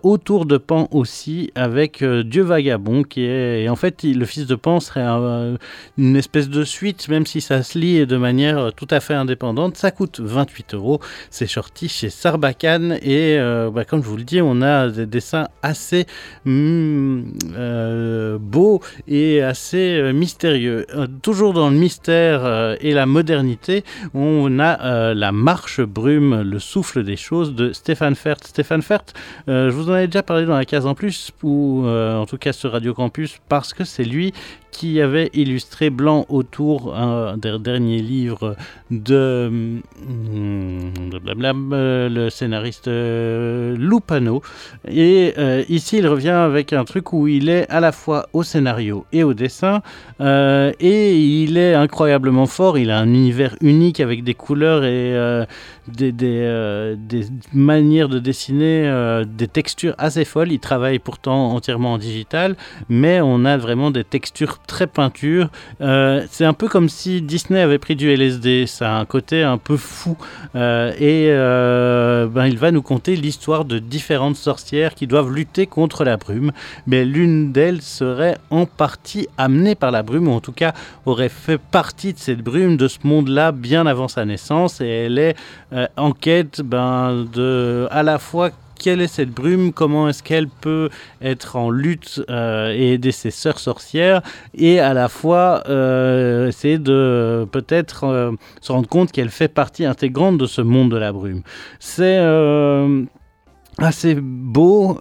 [0.04, 4.80] autour de Pan aussi avec Dieu vagabond qui est en fait le fils de Pan
[4.80, 5.58] serait un-
[5.98, 9.14] une espèce de suite même si ça se lit de manière euh, tout à fait
[9.14, 9.78] indépendante.
[9.78, 11.00] Ça coûte 28 euros.
[11.30, 15.06] C'est sorti chez Sarbacane et euh, bah, comme je vous le dis on a des
[15.06, 16.06] dessins assez
[16.46, 17.22] mm,
[17.56, 20.86] euh, beaux et assez euh, mystérieux.
[20.96, 26.42] Euh, toujours dans le mystère euh, et la modernité on a euh, la marche brume
[26.42, 28.38] le souffle des choses de Stéphane Fert.
[28.44, 29.02] Stéphane Fert
[29.50, 32.26] euh, je vous en avais déjà parlé dans la case en plus, ou euh, en
[32.26, 34.34] tout cas sur Radio Campus, parce que c'est lui
[34.76, 38.58] qui avait illustré Blanc autour, un des derniers livres
[38.92, 39.82] de, hum,
[41.10, 44.42] de blablabla, euh, le scénariste euh, Lupano.
[44.86, 48.44] Et euh, ici, il revient avec un truc où il est à la fois au
[48.44, 49.82] scénario et au dessin,
[50.20, 52.78] et il est incroyablement fort.
[52.78, 55.46] Il a un univers unique avec des couleurs et
[55.88, 60.52] des, des, des manières de dessiner, des textures assez folles.
[60.52, 62.45] Il travaille pourtant entièrement en digital,
[62.90, 65.50] mais on a vraiment des textures très peinture.
[65.82, 68.68] Euh, c'est un peu comme si Disney avait pris du LSD.
[68.68, 70.18] Ça a un côté un peu fou.
[70.56, 75.68] Euh, et euh, ben, il va nous conter l'histoire de différentes sorcières qui doivent lutter
[75.68, 76.52] contre la brume.
[76.88, 80.74] Mais l'une d'elles serait en partie amenée par la brume, ou en tout cas
[81.06, 84.82] aurait fait partie de cette brume, de ce monde-là, bien avant sa naissance.
[84.82, 85.36] Et elle est
[85.98, 88.52] en quête ben, de à la fois
[88.86, 93.32] quelle est cette brume, comment est-ce qu'elle peut être en lutte euh, et aider ses
[93.32, 94.22] sœurs sorcières,
[94.54, 98.32] et à la fois euh, essayer de peut-être euh,
[98.62, 101.42] se rendre compte qu'elle fait partie intégrante de ce monde de la brume.
[101.80, 102.20] C'est
[103.80, 105.00] assez beau.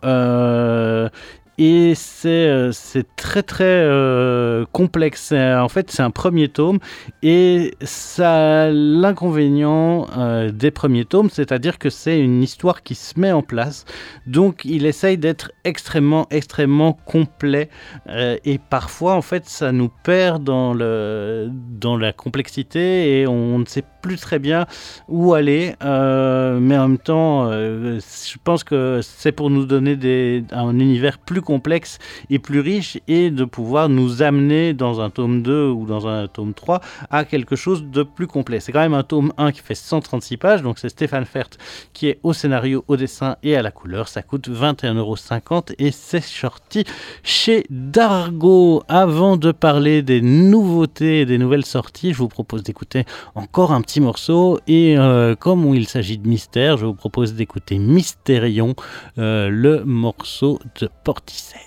[1.59, 5.33] Et c'est euh, c'est très très euh, complexe.
[5.33, 6.79] En fait, c'est un premier tome
[7.23, 13.31] et ça l'inconvénient euh, des premiers tomes, c'est-à-dire que c'est une histoire qui se met
[13.31, 13.85] en place.
[14.27, 17.69] Donc, il essaye d'être extrêmement extrêmement complet
[18.45, 23.65] et parfois, en fait, ça nous perd dans le dans la complexité et on ne
[23.65, 24.67] sait plus très bien
[25.09, 25.75] où aller.
[25.81, 31.99] mais en même temps, je pense que c'est pour nous donner un univers plus complexe
[32.31, 36.27] et plus riche et de pouvoir nous amener dans un tome 2 ou dans un
[36.27, 36.81] tome 3
[37.11, 38.61] à quelque chose de plus complet.
[38.61, 41.51] C'est quand même un tome 1 qui fait 136 pages, donc c'est Stéphane Fert
[41.93, 44.09] qui est au scénario, au dessin et à la couleur.
[44.09, 46.85] Ça coûte 21,50€ et c'est sorti
[47.23, 48.83] chez Dargo.
[48.89, 53.83] Avant de parler des nouveautés et des nouvelles sorties, je vous propose d'écouter encore un
[53.83, 58.75] petit morceau et euh, comme il s'agit de mystère, je vous propose d'écouter Mystérion,
[59.19, 61.34] euh, le morceau de Portishead.
[61.35, 61.65] she said.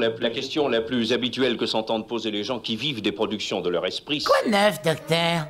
[0.00, 3.68] La, question la plus habituelle que s'entendent poser les gens qui vivent des productions de
[3.68, 4.22] leur esprit.
[4.24, 5.46] Quoi neuf, docteur?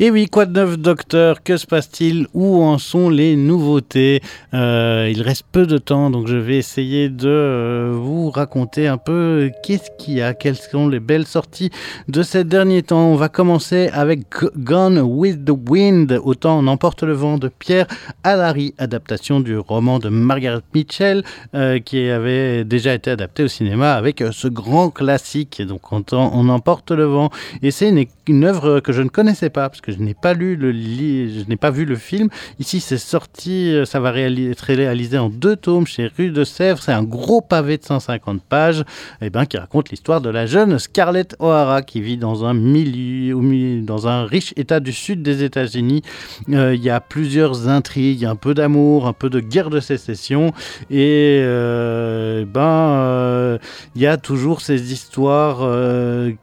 [0.00, 1.42] Et oui, quoi de neuf, docteur?
[1.42, 2.28] Que se passe-t-il?
[2.32, 4.22] Où en sont les nouveautés?
[4.54, 8.96] Euh, Il reste peu de temps, donc je vais essayer de euh, vous raconter un
[8.96, 11.70] peu qu'est-ce qu'il y a, quelles sont les belles sorties
[12.06, 13.08] de ces derniers temps.
[13.08, 14.20] On va commencer avec
[14.58, 17.88] Gone with the Wind, Autant on emporte le vent de Pierre
[18.22, 21.24] Allary, adaptation du roman de Margaret Mitchell,
[21.56, 25.60] euh, qui avait déjà été adapté au cinéma avec euh, ce grand classique.
[25.60, 27.30] Donc on, on emporte le vent.
[27.62, 30.34] Et c'est une, une œuvre que je ne connaissais pas, parce que je n'ai pas
[30.34, 32.28] lu le li- je n'ai pas vu le film.
[32.58, 36.82] Ici, c'est sorti, euh, ça va être réalisé en deux tomes chez Rue de Sèvres.
[36.82, 38.84] C'est un gros pavé de 150 pages,
[39.20, 43.80] et ben, qui raconte l'histoire de la jeune Scarlett O'Hara qui vit dans un milieu,
[43.82, 46.02] dans un riche état du sud des États-Unis.
[46.50, 50.52] Euh, Il y a plusieurs intrigues, un peu d'amour, un peu de guerre de sécession,
[50.90, 53.58] et euh, ben,
[53.94, 55.58] il y a toujours ces histoires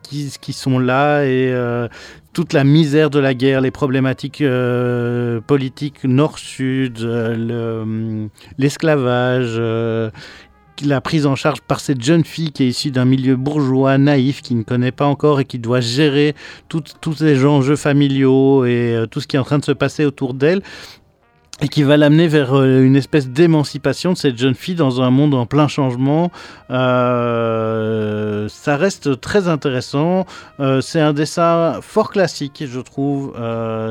[0.04, 1.52] qui, qui sont là et
[2.36, 10.12] toute la misère de la guerre, les problématiques euh, politiques nord-sud, euh, hum, l'esclavage, euh,
[10.84, 14.42] la prise en charge par cette jeune fille qui est issue d'un milieu bourgeois naïf,
[14.42, 16.36] qui ne connaît pas encore et qui doit gérer
[16.68, 20.34] tous ces enjeux familiaux et tout ce qui est en train de se passer autour
[20.34, 20.62] d'elle
[21.62, 25.10] et qui va l'amener vers euh, une espèce d'émancipation de cette jeune fille dans un
[25.10, 26.30] monde en plein changement.
[26.70, 30.26] Euh, ça reste très intéressant.
[30.60, 33.34] Euh, c'est un dessin fort classique, je trouve.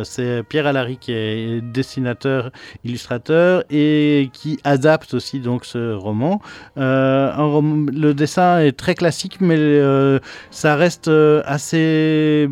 [0.05, 2.51] C'est Pierre Allary qui est dessinateur,
[2.85, 6.41] illustrateur et qui adapte aussi donc ce roman.
[6.77, 9.81] Le dessin est très classique, mais
[10.51, 11.11] ça reste
[11.45, 12.49] assez,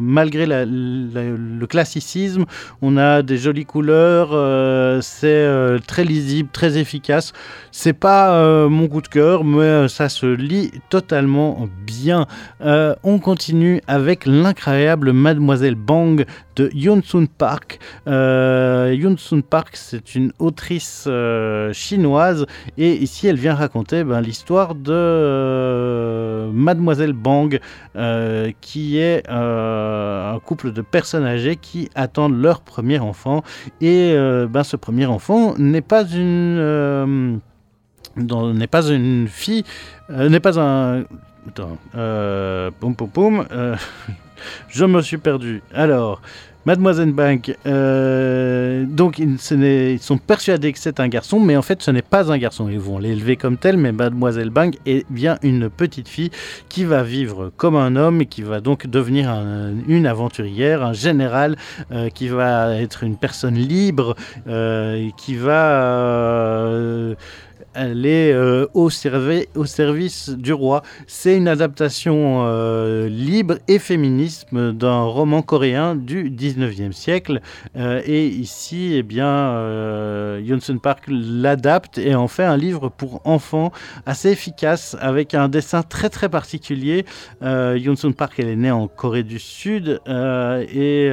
[0.00, 2.44] malgré le classicisme,
[2.82, 7.32] on a des jolies couleurs, euh, c'est euh, très lisible, très efficace.
[7.72, 12.26] C'est pas euh, mon coup de cœur, mais ça se lit totalement bien.
[12.60, 16.24] On continue avec l'incroyable Mademoiselle Bang
[16.56, 17.78] de Yoon Sun Park.
[18.06, 21.08] Euh, Yoon Sun Park, c'est une autrice
[21.72, 22.46] chinoise
[22.76, 27.60] et ici elle vient raconter ben, l'histoire de Mademoiselle Bang,
[28.60, 33.42] qui est un couple de personnes âgées qui attendent leur premier enfant.
[34.12, 37.34] Euh, ben, ce premier enfant n'est pas une euh,
[38.16, 39.64] n'est pas une fille,
[40.10, 41.04] euh, n'est pas un.
[41.48, 41.78] Attends,
[42.80, 43.46] poum poum poum,
[44.68, 45.62] je me suis perdu.
[45.72, 46.20] Alors,
[46.66, 49.38] Mademoiselle Bank, euh, donc ils,
[49.98, 52.68] sont persuadés que c'est un garçon, mais en fait ce n'est pas un garçon.
[52.68, 56.30] Ils vont l'élever comme tel, mais Mademoiselle Bank est bien une petite fille
[56.68, 60.92] qui va vivre comme un homme et qui va donc devenir un- une aventurière, un
[60.92, 61.56] général
[61.92, 64.14] euh, qui va être une personne libre,
[64.46, 67.16] euh, qui va
[67.76, 68.90] euh, aller euh, au,
[69.54, 70.82] au service du roi.
[71.06, 77.40] C'est une adaptation euh, libre et féminisme d'un roman coréen du 19e siècle.
[77.76, 83.72] Euh, et ici, eh bien, Yonsun Park l'adapte et en fait un livre pour enfants
[84.06, 87.04] assez efficace avec un dessin très très particulier.
[87.42, 91.10] Yonsun Park, elle est née en Corée du Sud et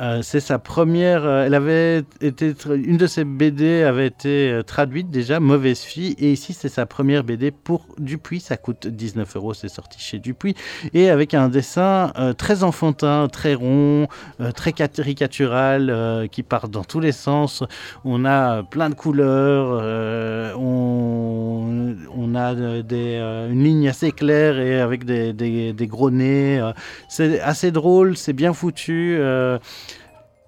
[0.00, 1.24] euh, c'est sa première.
[1.24, 6.14] euh, elle avait été une de ses BD avait été euh, traduite déjà, Mauvaise fille,
[6.18, 8.40] et ici c'est sa première BD pour Dupuis.
[8.40, 10.54] Ça coûte 19 euros, c'est sorti chez Dupuis,
[10.94, 14.08] et avec un dessin très enfantin, très rond,
[14.54, 17.62] très caricatural, qui part dans tous les sens.
[18.04, 23.16] On a plein de couleurs, on, a des,
[23.50, 26.60] une ligne assez claire et avec des, gros nez.
[27.08, 29.18] c'est assez drôle, c'est bien foutu.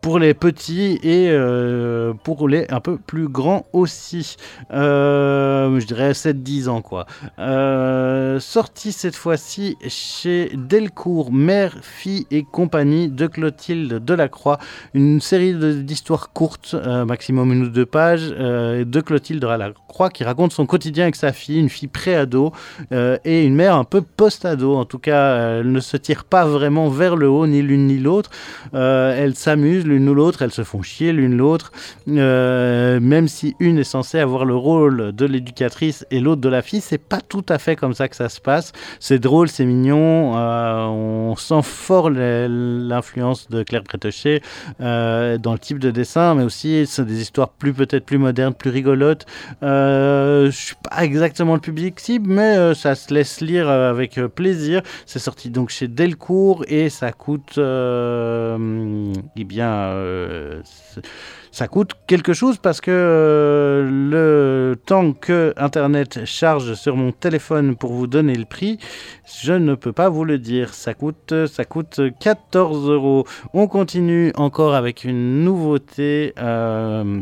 [0.01, 4.37] Pour les petits et euh, pour les un peu plus grands aussi.
[4.73, 7.07] Euh, je dirais 7-10 ans quoi.
[7.39, 14.59] Euh, sorti cette fois-ci chez Delcourt, Mère, Fille et compagnie de Clotilde Delacroix.
[14.95, 16.75] Une série d'histoires courtes,
[17.07, 21.59] maximum une ou deux pages, de Clotilde Delacroix qui raconte son quotidien avec sa fille,
[21.59, 22.53] une fille pré-ado
[22.93, 24.77] et une mère un peu post-ado.
[24.77, 27.99] En tout cas, elle ne se tire pas vraiment vers le haut, ni l'une ni
[27.99, 28.31] l'autre.
[28.73, 31.73] Elles s'amusent l'une ou l'autre, elles se font chier l'une l'autre,
[32.09, 36.63] Euh, même si une est censée avoir le rôle de l'éducatrice et l'autre de la
[36.63, 38.73] fille, c'est pas tout à fait comme ça que ça se passe.
[39.01, 44.43] C'est drôle, c'est mignon, euh, on sent fort l'influence de Claire Bretéché
[44.81, 48.55] euh, dans le type de dessin, mais aussi c'est des histoires plus peut-être plus modernes,
[48.55, 49.27] plus rigolotes.
[49.63, 54.83] Je suis pas exactement le public cible, mais ça se laisse lire avec plaisir.
[55.07, 60.63] C'est sorti donc chez Delcourt et ça coûte eh bien ben
[61.51, 67.75] ça coûte quelque chose parce que euh, le temps que Internet charge sur mon téléphone
[67.75, 68.79] pour vous donner le prix,
[69.43, 70.75] je ne peux pas vous le dire.
[70.75, 73.25] Ça coûte, ça coûte 14 euros.
[73.55, 76.33] On continue encore avec une nouveauté.
[76.39, 77.21] Euh,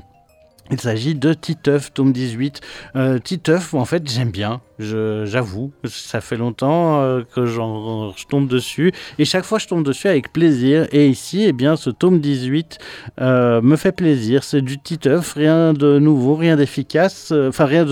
[0.71, 2.61] il s'agit de Titeuf, tome 18.
[2.97, 5.73] Euh, Titeuf, en fait, j'aime bien j'avoue.
[5.87, 8.93] Ça fait longtemps euh, que je tombe dessus.
[9.19, 10.87] Et chaque fois, je tombe dessus avec plaisir.
[10.93, 12.79] Et ici, eh bien, ce tome 18
[13.21, 14.45] euh, me fait plaisir.
[14.45, 17.33] C'est du titeuf, rien de nouveau, rien d'efficace.
[17.33, 17.85] Enfin, rien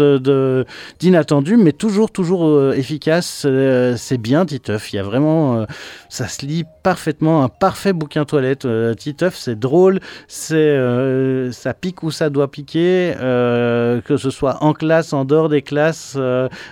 [1.00, 3.46] d'inattendu, mais toujours, toujours efficace.
[3.96, 4.92] c'est bien, titeuf.
[4.92, 5.66] Il y a vraiment...
[6.08, 7.42] ça se lit parfaitement.
[7.42, 8.68] Un parfait bouquin toilette.
[8.96, 9.98] titeuf, c'est drôle.
[10.28, 10.78] C'est,
[11.50, 13.14] ça pique où ça doit piquer.
[13.18, 16.16] que ce soit en classe, en dehors des classes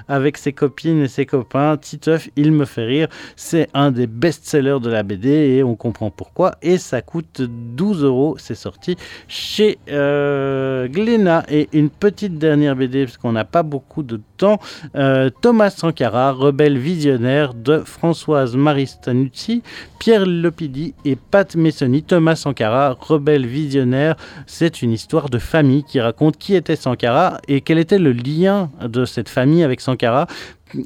[0.09, 1.77] avec ses copines et ses copains.
[1.77, 3.09] Titeuf, il me fait rire.
[3.35, 6.53] C'est un des best-sellers de la BD et on comprend pourquoi.
[6.63, 8.37] Et ça coûte 12 euros.
[8.39, 8.97] C'est sorti
[9.29, 11.45] chez euh, Glénat.
[11.49, 14.59] Et une petite dernière BD, parce qu'on n'a pas beaucoup de temps.
[14.97, 19.63] Euh, Thomas Sankara, rebelle visionnaire de Françoise Maristanucci,
[20.03, 22.03] Pierre Lepidi et Pat Messoni.
[22.03, 24.17] Thomas Sankara, rebelle visionnaire,
[24.49, 28.69] c'est une histoire de famille qui raconte qui était Sankara et quel était le lien
[28.85, 30.27] de cette famille avec Sankara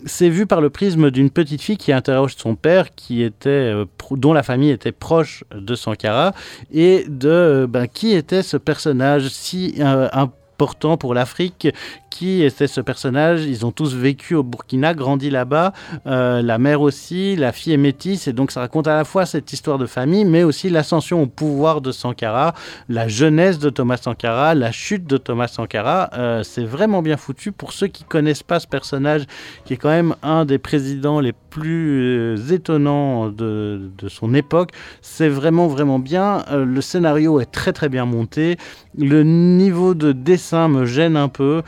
[0.05, 3.85] c'est vu par le prisme d'une petite fille qui interroge son père, qui était, euh,
[4.11, 6.35] dont la famille était proche de Sankara,
[6.73, 11.69] et de ben, qui était ce personnage si euh, important pour l'Afrique
[12.17, 13.45] qui était ce personnage.
[13.45, 15.75] Ils ont tous vécu au Burkina, grandi là-bas.
[16.07, 18.27] Euh, la mère aussi, la fille est métisse.
[18.27, 21.27] Et donc, ça raconte à la fois cette histoire de famille, mais aussi l'ascension au
[21.27, 22.55] pouvoir de Sankara,
[22.89, 26.09] la jeunesse de Thomas Sankara, la chute de Thomas Sankara.
[26.15, 27.53] Euh, c'est vraiment bien foutu.
[27.53, 29.27] Pour ceux qui connaissent pas ce personnage,
[29.67, 34.71] qui est quand même un des présidents les plus euh, étonnants de, de, son époque,
[35.03, 36.45] c'est vraiment, vraiment bien.
[36.51, 38.57] le scénario est très, très bien monté.
[38.97, 41.63] Le niveau de dessin me gêne un peu.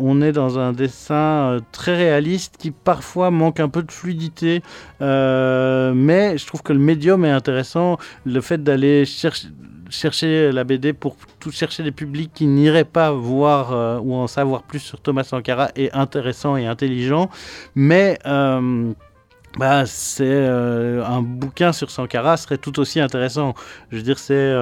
[0.00, 4.62] On est dans un dessin euh, très réaliste qui parfois manque un peu de fluidité,
[5.00, 7.98] euh, mais je trouve que le médium est intéressant.
[8.24, 14.02] Le fait d'aller chercher la BD pour tout chercher des publics qui n'iraient pas voir
[14.04, 17.30] ou en savoir plus sur Thomas Sankara est intéressant et intelligent,
[17.74, 23.54] mais bah, c'est un bouquin sur Sankara serait tout aussi intéressant.
[23.90, 24.52] Je veux dire, c'est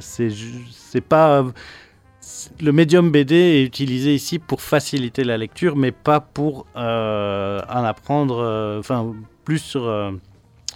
[0.00, 1.44] c'est pas
[2.60, 7.84] le médium BD est utilisé ici pour faciliter la lecture, mais pas pour euh, en
[7.84, 9.14] apprendre, euh, enfin,
[9.44, 10.12] plus sur euh,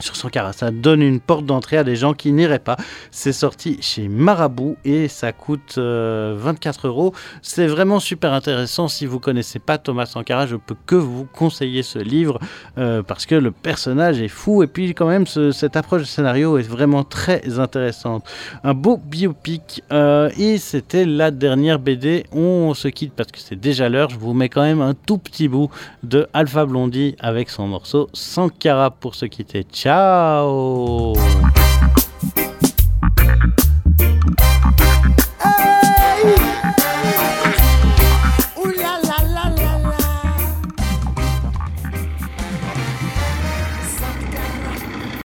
[0.00, 0.52] sur Sankara.
[0.52, 2.76] Ça donne une porte d'entrée à des gens qui n'iraient pas.
[3.10, 7.14] C'est sorti chez Marabout et ça coûte 24 euh, euros.
[7.42, 8.88] C'est vraiment super intéressant.
[8.88, 12.38] Si vous connaissez pas Thomas Sankara, je peux que vous conseiller ce livre
[12.78, 16.58] euh, parce que le personnage est fou et puis quand même cette approche de scénario
[16.58, 18.24] est vraiment très intéressante.
[18.64, 22.24] Un beau biopic euh, et c'était la dernière BD.
[22.32, 24.10] On se quitte parce que c'est déjà l'heure.
[24.10, 25.70] Je vous mets quand même un tout petit bout
[26.02, 29.64] de Alpha Blondie avec son morceau Sankara pour se quitter.
[29.72, 31.14] Ciao Chao.